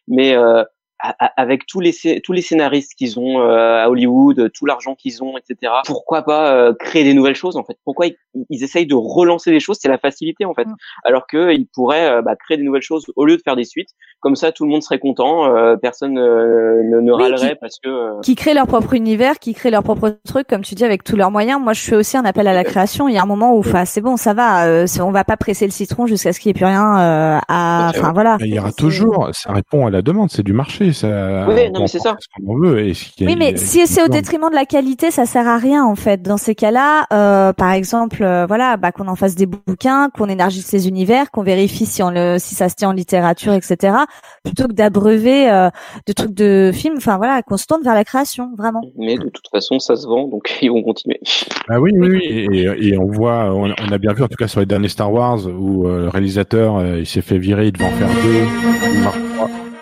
[0.08, 0.64] Mais euh,
[0.98, 1.92] avec tous les
[2.22, 5.72] tous les scénaristes qu'ils ont euh, à Hollywood, tout l'argent qu'ils ont, etc.
[5.86, 7.76] Pourquoi pas euh, créer des nouvelles choses en fait?
[7.84, 8.16] Pourquoi ils,
[8.48, 9.78] ils essayent de relancer les choses?
[9.80, 10.66] C'est la facilité en fait.
[10.66, 10.76] Mm.
[11.04, 13.64] Alors que ils pourraient euh, bah, créer des nouvelles choses au lieu de faire des
[13.64, 13.90] suites.
[14.20, 15.44] Comme ça, tout le monde serait content.
[15.54, 18.94] euh, personne euh, ne, ne Oui, râlerait qui- parce que euh, Qui créent leur propre
[18.94, 21.60] univers, qui créent leur propre truc, comme tu dis, avec tous leurs moyens.
[21.60, 23.08] Moi, je fais aussi un appel à la création.
[23.08, 24.66] Il y a un moment où, enfin, c'est bon, ça va.
[24.66, 27.38] Euh, on va pas presser le citron jusqu'à ce qu'il n'y ait plus rien euh,
[27.48, 27.90] à.
[27.94, 28.38] Enfin voilà.
[28.40, 30.83] Il y aura toujours, ça répond à la demande, c'est du marché.
[30.88, 30.92] Fait.
[30.92, 32.10] Ça, Oui, non, mais c'est en ça.
[32.14, 32.78] penser ce qu'on en veut.
[32.86, 35.56] Et si- Oui, mais il- si c'est au détriment de la qualité, ça sert à
[35.58, 36.22] rien en fait.
[36.22, 40.28] Dans ces cas-là, euh, par exemple, euh, voilà, bah, qu'on en fasse des bouquins, qu'on
[40.28, 43.96] élargisse les univers, qu'on vérifie si on le, si ça se tient en littérature, etc.
[44.44, 45.70] Plutôt que d'abreuver euh,
[46.06, 46.94] de trucs de films.
[46.98, 48.80] Enfin voilà, qu'on se tourne vers la création, vraiment.
[48.96, 51.20] Mais de toute façon, ça se vend, donc ils vont continuer.
[51.68, 52.08] Ah oui, oui,
[52.48, 52.66] oui.
[52.80, 55.12] Et, on voit, on, on a bien vu en tout cas sur les derniers Star
[55.12, 59.10] Wars où euh, le réalisateur euh, il s'est fait virer, il devait en faire deux.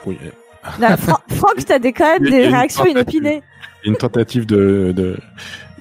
[0.07, 0.17] Oui,
[0.81, 3.43] Là, Fra- Franck, t'as des quand même des réactions inopinées.
[3.85, 5.17] une tentative de, de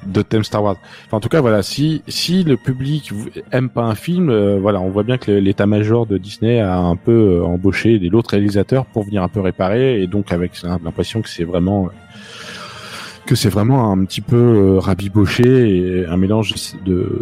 [0.08, 0.78] de thème Star Wars.
[1.06, 3.12] Enfin, en tout cas, voilà, si si le public
[3.52, 6.96] aime pas un film, euh, voilà, on voit bien que l'état-major de Disney a un
[6.96, 7.12] peu
[7.42, 11.30] euh, embauché des l'autre réalisateurs pour venir un peu réparer, et donc avec l'impression que
[11.30, 11.90] c'est vraiment
[13.28, 15.44] que c'est vraiment un petit peu euh, rabiboché
[16.02, 17.22] et un mélange de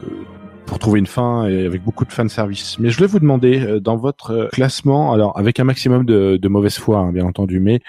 [0.70, 2.78] pour trouver une fin et avec beaucoup de fan service.
[2.78, 6.38] Mais je voulais vous demander euh, dans votre euh, classement, alors avec un maximum de,
[6.38, 7.80] de mauvaise foi, hein, bien entendu, mais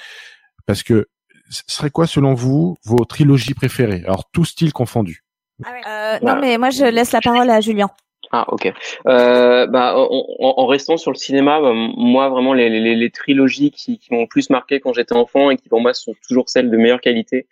[0.67, 1.07] parce que
[1.51, 4.03] ce serait quoi selon vous vos trilogies préférées?
[4.07, 5.25] Alors tout style confondu.
[5.67, 7.91] Euh, non, mais moi, je laisse la parole à Julien.
[8.33, 8.73] Ah ok.
[9.09, 10.09] Euh, bah, en,
[10.39, 14.15] en- en restant sur le cinéma, bah, moi vraiment les, les, les trilogies qui, qui
[14.15, 17.01] m'ont plus marqué quand j'étais enfant et qui pour moi sont toujours celles de meilleure
[17.01, 17.49] qualité,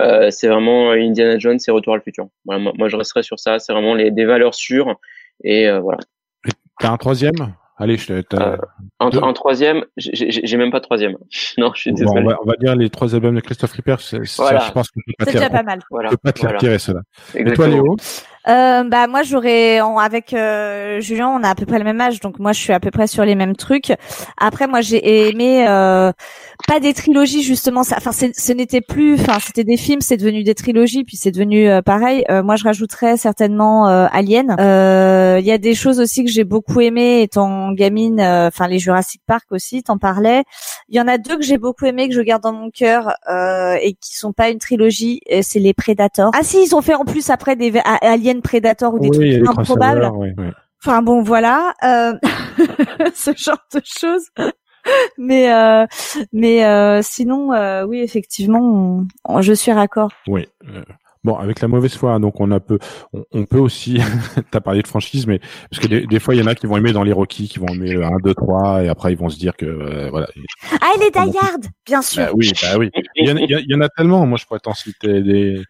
[0.00, 2.28] euh, c'est vraiment Indiana Jones et Retour à le futur.
[2.46, 3.58] Voilà, moi, moi, je resterai sur ça.
[3.58, 4.94] C'est vraiment les, des valeurs sûres
[5.44, 5.98] et euh, voilà.
[6.80, 7.34] T'as un troisième?
[7.78, 8.56] Allez, je te- t'as- Euh,
[9.00, 11.16] Un, un troisième, j'ai- j'ai j'ai même pas de troisième.
[11.58, 12.20] non, je suis bon, désolé.
[12.22, 13.96] on, va, on va dire les trois albums de Christophe Ripper.
[14.00, 14.60] c'est- ça, Voilà.
[14.60, 15.80] je pense qu'on peut pas C'est te les- déjà pas mal.
[15.90, 16.08] Voilà.
[16.08, 16.58] on peut pas te les voilà.
[16.58, 17.00] retirer cela.
[17.34, 17.68] Et toi.
[17.68, 17.96] Léo?
[18.48, 22.18] Euh, bah moi j'aurais avec euh, Julien on a à peu près le même âge
[22.18, 23.92] donc moi je suis à peu près sur les mêmes trucs.
[24.36, 26.10] Après moi j'ai aimé euh,
[26.66, 30.42] pas des trilogies justement ça enfin ce n'était plus enfin c'était des films c'est devenu
[30.42, 32.24] des trilogies puis c'est devenu euh, pareil.
[32.30, 34.56] Euh, moi je rajouterais certainement euh, Alien.
[34.58, 39.22] Il y a des choses aussi que j'ai beaucoup aimé étant gamine enfin les Jurassic
[39.24, 40.42] Park aussi t'en parlais.
[40.88, 43.12] Il y en a deux que j'ai beaucoup aimé que je garde dans mon cœur
[43.30, 46.32] et qui sont pas une trilogie c'est les Predators.
[46.34, 47.98] Ah si ils ont fait en plus après des A-
[48.32, 50.10] Alien Predator ou des Oui, trucs les improbables.
[50.84, 52.14] Enfin bon, voilà, euh,
[53.14, 54.26] ce genre de choses.
[55.16, 55.86] Mais euh,
[56.32, 57.50] mais euh, sinon,
[57.86, 60.10] oui, effectivement, on- on- je suis raccord.
[60.26, 60.48] Oui.
[61.24, 62.80] Bon, avec la mauvaise foi, donc on a peu,
[63.12, 63.98] on, on peut aussi.
[64.50, 66.66] T'as parlé de franchise, mais parce que des, des fois, il y en a qui
[66.66, 69.16] vont aimer dans les Rocky, qui vont aimer le 1, 2, 3, et après ils
[69.18, 70.26] vont se dire que euh, voilà.
[70.80, 72.24] Ah, les Die Hard, bien sûr.
[72.24, 72.90] Bah oui, bah oui.
[73.14, 74.26] Il y, en a, il y a- il y en a tellement.
[74.26, 75.62] Moi, je pourrais t'en citer des.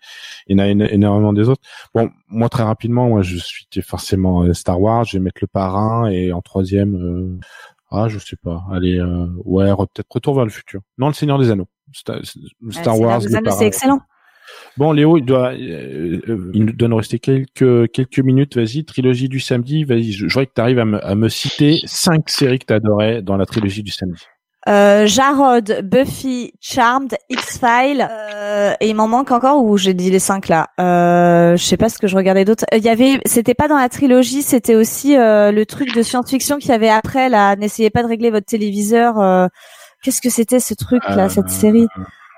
[0.47, 1.61] Il y en a éno- énormément des autres.
[1.95, 5.05] Bon, moi très rapidement, moi je suis forcément euh, Star Wars.
[5.05, 7.39] Je vais mettre le parrain et en troisième, euh,
[7.91, 8.65] ah je sais pas.
[8.73, 10.81] Allez, euh, ouais, re- peut-être Retour vers le futur.
[10.97, 11.69] Non, le Seigneur des Anneaux.
[11.93, 12.17] Star,
[12.71, 13.21] Star Wars.
[13.53, 14.01] c'est excellent.
[14.79, 18.57] Bon, Léo, il doit, euh, euh, il nous doit nous rester quelques quelques minutes.
[18.57, 19.85] Vas-y, trilogie du samedi.
[19.85, 22.67] Vas-y, je, je voudrais que tu arrives à me, à me citer cinq séries que
[22.67, 24.23] tu adorais dans la trilogie du samedi.
[24.69, 30.21] Euh, Jarod, Buffy, Charmed, X-Files, euh, et il m'en manque encore ou j'ai dit les
[30.21, 30.69] cinq là?
[30.79, 32.65] Euh, je sais pas ce que je regardais d'autres.
[32.73, 36.03] Euh, Il y avait, c'était pas dans la trilogie, c'était aussi euh, le truc de
[36.03, 37.57] science-fiction qu'il y avait après là.
[37.57, 39.19] N'essayez pas de régler votre téléviseur.
[39.21, 39.49] euh,
[40.05, 41.89] Qu'est-ce que c'était ce truc là, cette série?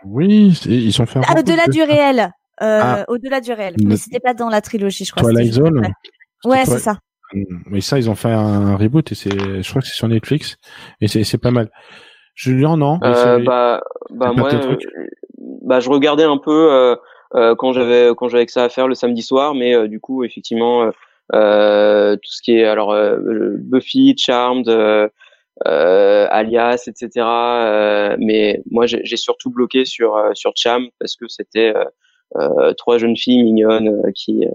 [0.07, 1.19] Oui, ils sont fait.
[1.19, 2.31] un Ah, beaucoup au-delà de- du réel.
[2.63, 3.05] Euh, Ah.
[3.09, 3.75] Au-delà du réel.
[3.85, 5.23] Mais c'était pas dans la trilogie, je crois.
[5.25, 5.89] Twilight Zone.
[6.45, 6.99] Ouais, c'est ça.
[7.67, 10.57] Mais ça, ils ont fait un reboot et c'est, je crois que c'est sur Netflix
[11.01, 11.69] et c'est, c'est pas mal.
[12.37, 12.99] Julien, non?
[13.03, 14.77] Euh, bah, bah moi, euh,
[15.63, 16.97] bah, je regardais un peu euh,
[17.35, 19.99] euh, quand j'avais quand j'avais que ça à faire le samedi soir, mais euh, du
[20.01, 20.91] coup, effectivement, euh,
[21.35, 23.19] euh, tout ce qui est alors euh,
[23.59, 24.75] Buffy, Charmed, euh,
[25.05, 25.09] euh,
[25.65, 27.09] Alias, etc.
[27.27, 31.85] euh, mais moi, j'ai j'ai surtout bloqué sur euh, sur Cham parce que c'était euh,
[32.37, 34.51] euh, trois jeunes filles mignonnes euh, qui, euh,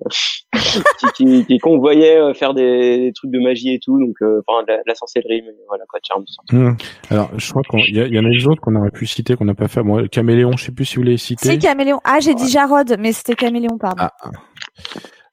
[0.99, 4.41] qui, qui, qui convoyaient euh, faire des, des trucs de magie et tout, donc euh,
[4.45, 6.25] enfin de la, de la sorcellerie, mais voilà quoi, Charmed.
[6.51, 6.73] Hmm.
[7.09, 9.45] Alors, je crois qu'il y, y en a des autres qu'on aurait pu citer qu'on
[9.45, 9.81] n'a pas fait.
[9.81, 11.47] Moi, Caméléon, je sais plus si vous l'avez cité.
[11.47, 12.01] C'est Caméléon.
[12.03, 14.03] Ah, j'ai dit Jarod, mais c'était Caméléon, pardon.
[14.03, 14.11] Ah.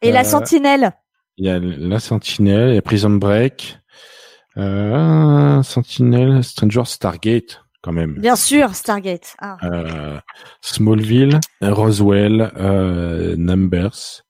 [0.02, 0.92] Et Euh, la Sentinelle.
[1.38, 3.78] Il y a La Sentinelle, il y a Prison Break,
[4.56, 8.14] euh, Sentinelle, Stranger Stargate, quand même.
[8.14, 9.36] Bien sûr, Stargate.
[9.40, 9.56] Ah.
[9.64, 10.18] Euh,
[10.60, 14.22] Smallville, Roswell, euh, Numbers,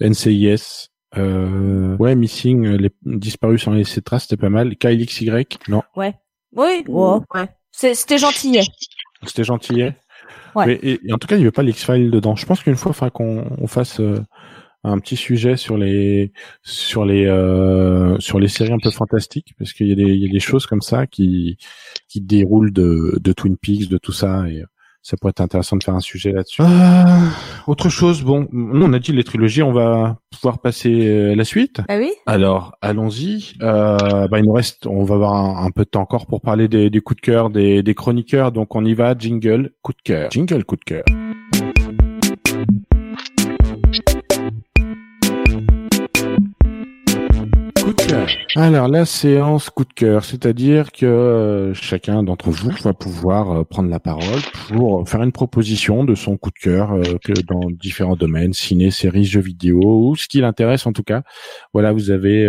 [0.00, 4.76] NCIS, euh, ouais, Missing, les disparus sans laisser de traces, c'était pas mal.
[4.76, 5.30] KLXY,
[5.68, 6.08] non, Oui,
[6.52, 7.48] ouais, ouais.
[7.72, 8.62] C'était gentillet.
[9.24, 9.96] c'était gentillet.
[10.54, 10.66] Ouais.
[10.66, 12.34] Mais, et, et en tout cas, il n'y avait pas l'X-File dedans.
[12.36, 14.20] Je pense qu'une fois, il faudra qu'on on fasse euh,
[14.82, 19.72] un petit sujet sur les sur les euh, sur les séries un peu fantastiques, parce
[19.72, 21.58] qu'il y a des il y a des choses comme ça qui
[22.08, 24.64] qui déroulent de de Twin Peaks, de tout ça, et
[25.02, 26.62] ça pourrait être intéressant de faire un sujet là-dessus.
[26.62, 27.26] Euh,
[27.66, 31.44] autre chose, bon, nous on a dit les trilogies, on va pouvoir passer euh, la
[31.44, 31.80] suite.
[31.88, 33.54] Ah oui Alors allons-y.
[33.62, 36.42] Euh, bah, il nous reste, on va avoir un, un peu de temps encore pour
[36.42, 38.52] parler des, des coups de cœur des, des chroniqueurs.
[38.52, 39.14] Donc on y va.
[39.18, 40.30] Jingle, coup de cœur.
[40.30, 41.04] Jingle, coup de cœur.
[48.56, 53.64] Alors la séance coup de cœur, c'est-à-dire que euh, chacun d'entre vous va pouvoir euh,
[53.64, 57.70] prendre la parole pour faire une proposition de son coup de cœur euh, que dans
[57.70, 61.22] différents domaines, ciné, séries, jeux vidéo ou ce qui l'intéresse en tout cas.
[61.72, 62.48] Voilà, vous avez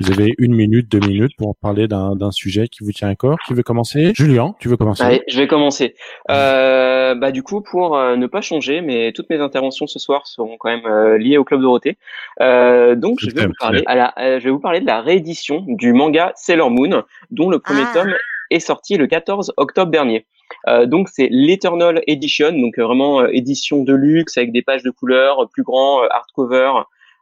[0.00, 3.14] vous avez une minute, deux minutes pour parler d'un d'un sujet qui vous tient à
[3.14, 3.38] corps.
[3.46, 4.12] Qui veut commencer?
[4.14, 5.02] Julien, tu veux commencer?
[5.02, 5.94] Allez, je vais commencer.
[6.30, 10.26] Euh, bah du coup, pour euh, ne pas changer, mais toutes mes interventions ce soir
[10.26, 11.96] seront quand même euh, liées au club Dorothée.
[12.40, 14.86] Euh, donc Je je vais vous parler, à la, euh, je vais vous parler de
[14.86, 17.92] la réédition du manga Sailor Moon, dont le premier Ah.
[17.94, 18.14] tome
[18.50, 20.26] est sorti le 14 octobre dernier.
[20.68, 24.82] Euh, donc c'est l'Eternal Edition, donc euh, vraiment euh, édition de luxe avec des pages
[24.82, 26.72] de couleurs, euh, plus grand, euh, hardcover,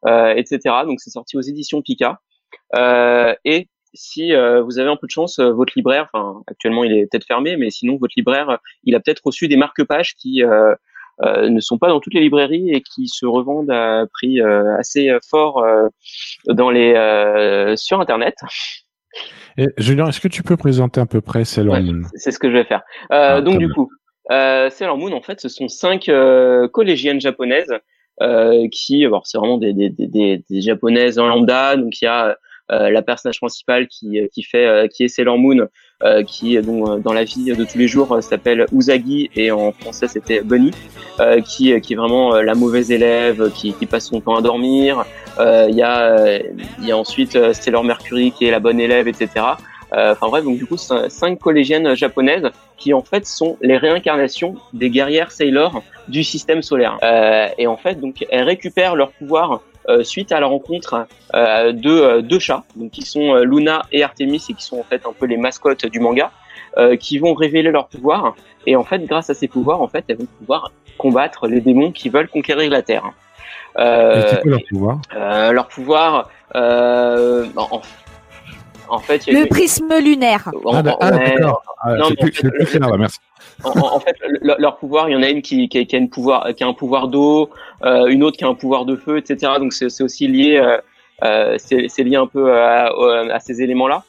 [0.06, 0.58] euh, etc.
[0.84, 2.20] Donc c'est sorti aux éditions Pika.
[2.76, 6.84] Euh, et si euh, vous avez un peu de chance, euh, votre libraire, enfin actuellement
[6.84, 10.14] il est peut-être fermé, mais sinon votre libraire, euh, il a peut-être reçu des marque-pages
[10.14, 10.74] qui euh,
[11.22, 14.76] euh, ne sont pas dans toutes les librairies et qui se revendent à prix euh,
[14.78, 15.88] assez fort euh,
[16.46, 18.36] dans les euh, sur internet.
[19.58, 21.82] Et, Julien, est-ce que tu peux présenter à peu près Sailor Ouais.
[21.82, 22.02] Moon?
[22.14, 22.82] C'est ce que je vais faire.
[23.12, 23.74] Euh, Ah, donc du bien.
[23.74, 23.90] coup,
[24.30, 27.74] euh, Sailor Moon, en fait, ce sont cinq euh, collégiennes japonaises
[28.22, 31.76] euh, qui, bon, c'est vraiment des, des, des, des, des japonaises en lambda.
[31.76, 32.34] Donc il y a euh,
[32.70, 35.66] la personnage principale qui, qui fait, euh, qui est Sailor Moon,
[36.02, 39.50] euh, qui dont, euh, dans la vie de tous les jours euh, s'appelle Usagi et
[39.50, 40.70] en français c'était Bunny,
[41.18, 44.42] euh, qui, qui est vraiment euh, la mauvaise élève, qui, qui passe son temps à
[44.42, 45.04] dormir.
[45.38, 46.38] Euh, Il y a, euh,
[46.80, 49.28] il y a ensuite euh, Sailor Mercury qui est la bonne élève, etc.
[49.92, 53.76] Euh, Enfin bref, donc du coup, cin- cinq collégiennes japonaises qui en fait sont les
[53.76, 56.96] réincarnations des guerrières Sailor du système solaire.
[57.02, 59.56] Euh, et en fait, donc elles récupèrent leur pouvoir euh,
[60.02, 64.02] suite à la rencontre euh, de euh, deux chats, donc qui sont euh, Luna et
[64.02, 66.30] Artemis et qui sont en fait un peu les mascottes du manga,
[66.78, 68.34] euh, qui vont révéler leur pouvoir.
[68.66, 71.92] Et en fait, grâce à ces pouvoirs, en fait, elles vont pouvoir combattre les démons
[71.92, 73.10] qui veulent conquérir la Terre.
[73.78, 74.98] Euh, c'est quoi leur pouvoir?
[75.16, 77.80] euh, leur pouvoir, euh, en,
[78.88, 80.50] en fait, Le une- prisme lunaire.
[80.64, 81.10] en- Ah, ah.
[81.82, 81.94] Ah,
[84.00, 86.64] fait, leur pouvoir, il y en a une qui, qui, qui a une pouvoir, qui
[86.64, 87.46] a un pouvoir d'eau, euh,
[87.84, 89.52] une autre qui a un pouvoir de feu, etc.
[89.58, 90.78] Donc c'est aussi lié, euh,
[91.24, 92.92] euh, c'est lié un peu à,
[93.32, 94.04] à- ces éléments-là.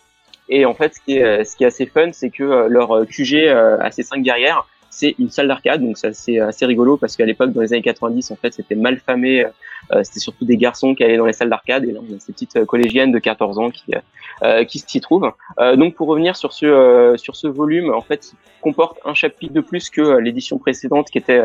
[0.49, 2.91] Et en fait, ce qui est, ce qui est assez fun, c'est que euh, leur
[2.95, 5.81] euh, QG euh, à ces cinq guerrières, c'est une salle d'arcade.
[5.81, 8.75] Donc ça c'est assez rigolo parce qu'à l'époque, dans les années 90, en fait, c'était
[8.75, 9.45] mal famé.
[9.91, 11.85] Euh, c'était surtout des garçons qui allaient dans les salles d'arcade.
[11.85, 13.93] Et là, on a ces petites euh, collégiennes de 14 ans qui,
[14.43, 15.31] euh, qui s'y trouvent.
[15.59, 19.15] Euh, donc pour revenir sur ce euh, sur ce volume, en fait, il comporte un
[19.15, 21.41] chapitre de plus que euh, l'édition précédente qui était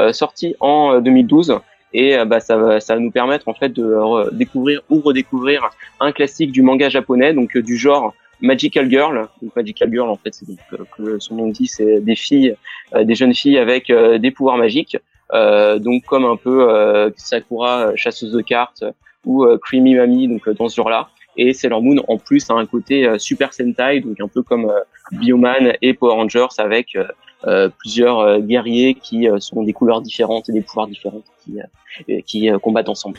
[0.00, 1.60] euh, sortie en euh, 2012.
[1.92, 5.00] Et euh, bah, ça, va, ça va nous permettre en fait de euh, découvrir ou
[5.00, 5.70] redécouvrir
[6.00, 9.28] un classique du manga japonais, donc euh, du genre Magical Girl.
[9.42, 12.54] Donc, Magical Girl, en fait, c'est donc, euh, comme son nom dit, c'est des filles,
[12.94, 14.96] euh, des jeunes filles avec euh, des pouvoirs magiques.
[15.32, 18.84] Euh, donc comme un peu euh, Sakura, euh, chasseuse de cartes,
[19.24, 21.08] ou euh, Creamy Mami, donc euh, dans ce genre-là.
[21.36, 24.66] Et Sailor Moon, en plus, a un côté euh, Super Sentai, donc un peu comme
[24.66, 24.80] euh,
[25.12, 27.04] Bioman et Power Rangers, avec euh,
[27.46, 31.60] euh, plusieurs euh, guerriers qui euh, sont des couleurs différentes et des pouvoirs différents qui,
[31.60, 33.18] euh, qui euh, combattent ensemble.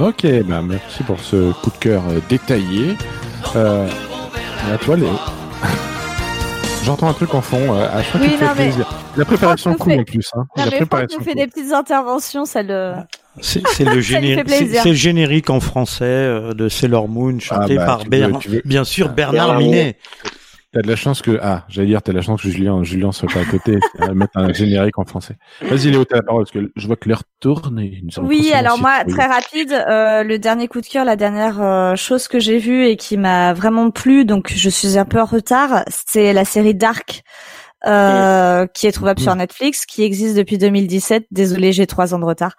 [0.00, 2.94] Ok, bah merci pour ce coup de cœur euh, détaillé.
[4.72, 5.08] À toi, Léo.
[6.84, 7.74] J'entends un truc en fond.
[7.74, 8.84] Euh, ah, je crois Oui, non, fait mais-.
[9.16, 10.30] La préparation cool fait- en plus.
[10.34, 10.44] Hein.
[10.56, 11.40] Non, La mais préparation nous fait cool.
[11.40, 12.92] des petites interventions, ça le.
[13.40, 18.04] C'est c'est le, c'est le générique en français euh, de Sailor Moon chanté bah, par
[18.04, 19.96] Bernard, veux- bien sûr Bernard Bernard Minet.
[20.70, 23.10] T'as de la chance que ah, j'allais dire t'as de la chance que Julien, Julien
[23.10, 25.38] soit pas à côté, à mettre un générique en français.
[25.62, 28.52] Vas-y Léo, t'as la parole parce que je vois que l'heure tourne et nous Oui,
[28.52, 32.38] alors moi, très rapide, euh, le dernier coup de cœur, la dernière euh, chose que
[32.38, 36.34] j'ai vue et qui m'a vraiment plu, donc je suis un peu en retard, c'est
[36.34, 37.22] la série Dark,
[37.86, 41.26] euh, qui est trouvable sur Netflix, qui existe depuis 2017.
[41.30, 42.56] Désolée, j'ai trois ans de retard,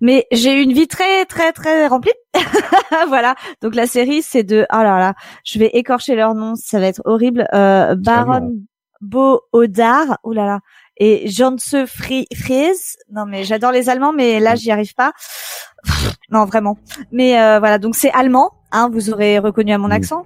[0.00, 2.12] mais j'ai eu une vie très très très remplie.
[3.08, 3.34] voilà.
[3.62, 5.14] Donc la série, c'est de, oh là là,
[5.44, 7.48] je vais écorcher leur nom, ça va être horrible.
[7.54, 8.56] Euh, Baron
[9.00, 10.60] Bo Odar, oh là là,
[10.98, 12.96] et Janse Fri Fries.
[13.10, 15.12] Non mais j'adore les Allemands, mais là j'y arrive pas.
[16.30, 16.76] non vraiment.
[17.12, 18.52] Mais euh, voilà, donc c'est allemand.
[18.70, 20.24] Hein, vous aurez reconnu à mon accent.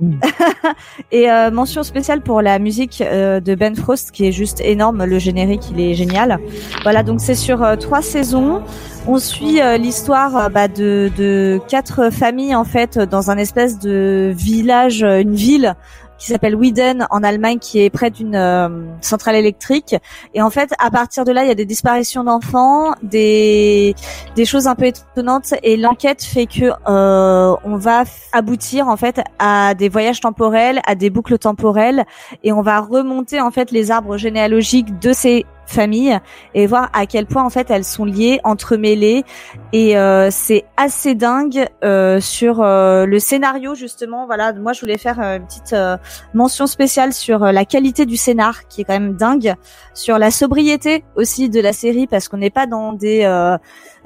[1.13, 5.05] Et euh, mention spéciale pour la musique euh, de Ben Frost qui est juste énorme.
[5.05, 6.41] Le générique, il est génial.
[6.83, 8.63] Voilà, donc c'est sur euh, trois saisons.
[9.07, 13.79] On suit euh, l'histoire euh, bah, de, de quatre familles en fait dans un espèce
[13.79, 15.77] de village, une ville
[16.23, 18.69] qui s'appelle Wieden en Allemagne, qui est près d'une euh,
[19.01, 19.97] centrale électrique.
[20.35, 23.97] Et en fait, à partir de là, il y a des disparitions d'enfants, des
[24.37, 29.21] des choses un peu étonnantes, et l'enquête fait que euh, on va aboutir en fait
[29.41, 32.05] à des voyages temporels, à des boucles temporelles,
[32.45, 36.19] et on va remonter en fait les arbres généalogiques de ces familles
[36.55, 39.25] et voir à quel point en fait elles sont liées, entremêlées
[39.73, 44.27] et euh, c'est assez dingue euh, sur euh, le scénario justement.
[44.27, 45.97] Voilà, moi je voulais faire euh, une petite euh,
[46.35, 49.55] mention spéciale sur euh, la qualité du scénar qui est quand même dingue,
[49.95, 53.21] sur la sobriété aussi de la série parce qu'on n'est pas dans des,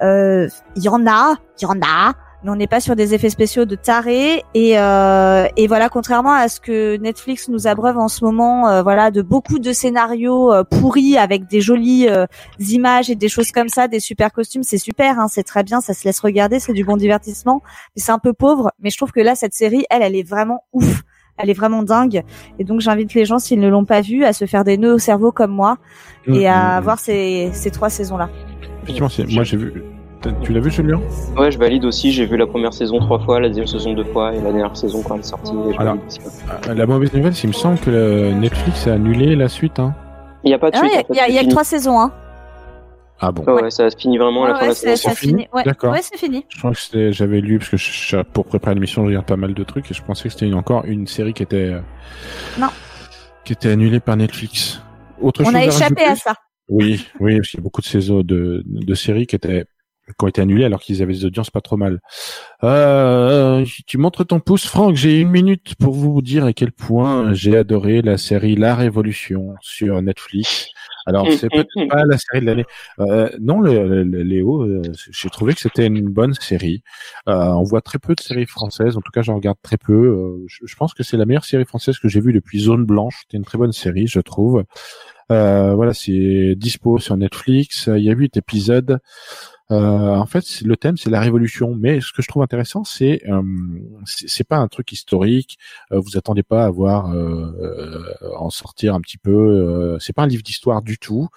[0.03, 2.15] il y en a, il y en a,
[2.47, 4.45] mais on n'est pas sur des effets spéciaux de taré.
[4.55, 8.83] Et, euh, et voilà contrairement à ce que Netflix nous abreuve en ce moment euh,
[8.83, 12.07] voilà de beaucoup de scénarios euh, pourris avec des jolies
[12.61, 15.81] images et des choses comme ça des super costumes c'est super hein, c'est très bien
[15.81, 17.63] ça se laisse regarder c'est du bon divertissement.
[17.97, 18.71] Mais c'est un peu pauvre.
[18.81, 21.03] Mais je trouve que là cette série elle elle est vraiment ouf.
[21.39, 22.23] Elle est vraiment dingue.
[22.59, 24.95] Et donc j'invite les gens s'ils ne l'ont pas vue à se faire des nœuds
[24.95, 25.77] au cerveau comme moi
[26.29, 26.85] et à Mhm.
[26.85, 28.31] voir ces, ces trois saisons là
[28.85, 29.83] Effectivement, moi j'ai vu.
[30.43, 31.01] Tu l'as vu, Julien
[31.37, 32.11] Ouais, je valide aussi.
[32.11, 34.77] J'ai vu la première saison trois fois, la deuxième saison deux fois et la dernière
[34.77, 35.53] saison quand elle est sortie.
[35.53, 35.95] et je Alors.
[35.95, 36.21] valide aussi.
[36.69, 39.79] Euh, La mauvaise nouvelle, c'est qu'il me semble que Netflix a annulé la suite.
[39.79, 39.95] Hein.
[40.43, 40.93] Il y a pas de Ah, suite.
[40.93, 42.01] il y a- en fait, il y a, il y a c'est que trois saisons
[42.01, 42.13] hein
[43.21, 43.45] Ah bon.
[43.45, 45.15] Ouais, ouais, ça se finit vraiment à la Ouais, fin de ouais, la saison.
[45.15, 45.93] fini ouais, D'accord.
[45.93, 48.75] ouais c'est fini Je crois que c'était, j'avais lu parce que je- je- pour préparer
[48.75, 51.07] l'émission, je regarde pas mal de trucs et je pensais que c'était une- encore une
[51.07, 51.81] série qui était euh,
[52.59, 52.69] Non.
[53.45, 54.81] qui était annulée par Netflix.
[55.21, 56.35] Autre on chose a échappé à ça
[56.69, 59.65] Oui, oui, parce qu'il y a beaucoup de saisons de, de séries qui étaient
[60.07, 62.01] qui ont été annulées alors qu'ils avaient des audiences pas trop mal.
[62.65, 64.95] Euh, tu montres ton pouce, Franck.
[64.97, 69.55] J'ai une minute pour vous dire à quel point j'ai adoré la série La Révolution
[69.61, 70.69] sur Netflix.
[71.09, 72.65] Alors c'est peut-être pas la série de l'année.
[72.99, 74.83] Euh, non, le, le- Léo, euh,
[75.13, 76.83] j'ai trouvé que c'était une bonne série.
[77.29, 78.97] Euh, on voit très peu de séries françaises.
[78.97, 79.93] En tout cas, j'en regarde très peu.
[79.93, 82.85] Euh, je, je pense que c'est la meilleure série française que j'ai vue depuis Zone
[82.85, 83.19] Blanche.
[83.23, 84.65] C'était une très bonne série, je trouve.
[85.31, 87.89] Euh, voilà, c'est dispo sur Netflix.
[87.95, 88.99] Il y a huit épisodes.
[89.73, 92.85] Euh, en fait, c'est- le thème c'est la révolution, mais ce que je trouve intéressant,
[92.85, 93.43] c'est euh,
[94.05, 95.59] c'est pas un truc historique.
[95.93, 97.13] Euh, vous attendez pas à voir
[98.39, 99.33] en sortir un petit peu.
[99.33, 101.29] Euh, c'est pas un livre d'histoire du tout.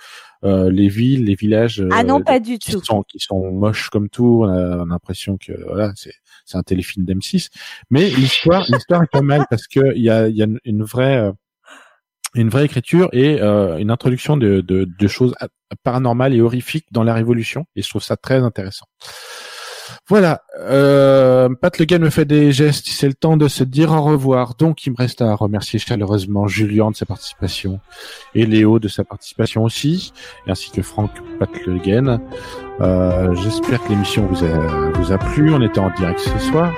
[0.43, 1.83] Euh, les villes, les villages.
[1.91, 4.41] ah non euh, pas du qui tout sont qui sont moches comme tout.
[4.43, 6.13] On a, on a l'impression que voilà, c'est
[6.45, 7.49] c'est un téléfilm d'M6.
[7.89, 10.59] Mais l'histoire l'histoire est pas mal parce que il y a il y a une,
[10.65, 11.31] une vraie euh,
[12.35, 15.35] une vraie écriture et euh, une introduction de, choses
[15.83, 17.65] paranormales et horrifiques dans la Révolution.
[17.75, 18.85] Et je trouve ça très intéressant.
[20.07, 20.41] Voilà.
[20.59, 22.87] Euh, Pat Le Guen me fait des gestes.
[22.87, 24.55] C'est le temps de se dire au revoir.
[24.55, 27.79] Donc, il me reste à remercier chaleureusement Julien de sa participation
[28.35, 30.11] et Léo de sa participation aussi,
[30.47, 31.79] ainsi que Franck Pat Le.
[32.81, 35.53] Euh, J'espère que l'émission vous a, plu.
[35.53, 36.73] On était en direct ce soir.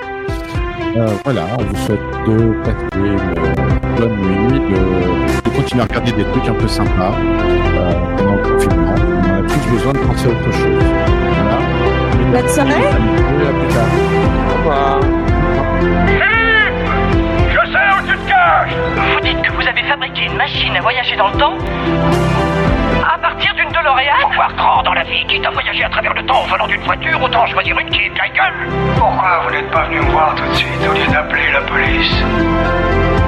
[1.24, 6.24] Voilà, on vous souhaite de passer une bonne nuit, de, de continuer à regarder des
[6.24, 8.94] trucs un peu sympas euh, pendant le confinement.
[8.96, 10.82] On a plus besoin de penser à autre chose.
[11.42, 11.58] Voilà.
[12.30, 13.92] bonne soirée à plus tard.
[14.48, 15.00] Au revoir.
[17.50, 18.76] Je sais où tu te caches
[19.14, 21.58] Vous dites que vous avez fabriqué une machine à voyager dans le temps
[23.04, 26.14] À partir d'une DeLorean Pour voir grand dans la vie, quitte à voyager à travers
[26.14, 29.42] le temps en volant d'une voiture, autant choisir une qui est de la gueule Pourquoi
[29.44, 32.24] vous n'êtes pas venu me voir tout de suite au lieu d'appeler la police?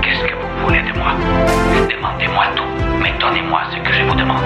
[0.03, 1.13] Qu'est-ce que vous voulez de moi
[1.91, 2.65] Demandez-moi tout,
[3.03, 4.43] mais donnez-moi ce que je vous demande.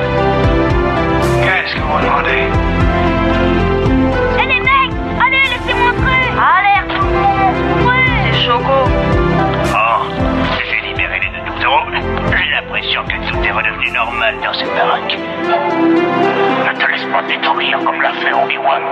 [1.43, 2.45] Qu'est-ce que vous demandez?
[4.39, 4.95] Eh les mecs
[5.25, 8.91] Allez, laissez-moi entrer Alerte tout le monde Ouais C'est Choco
[9.75, 10.03] Oh,
[10.71, 11.87] j'ai libéré les deux douzereaux.
[11.93, 15.17] J'ai l'impression que tout est redevenu normal dans cette baraque.
[15.47, 18.83] Ne te laisse pas détruire comme l'a fait Obi-Wan.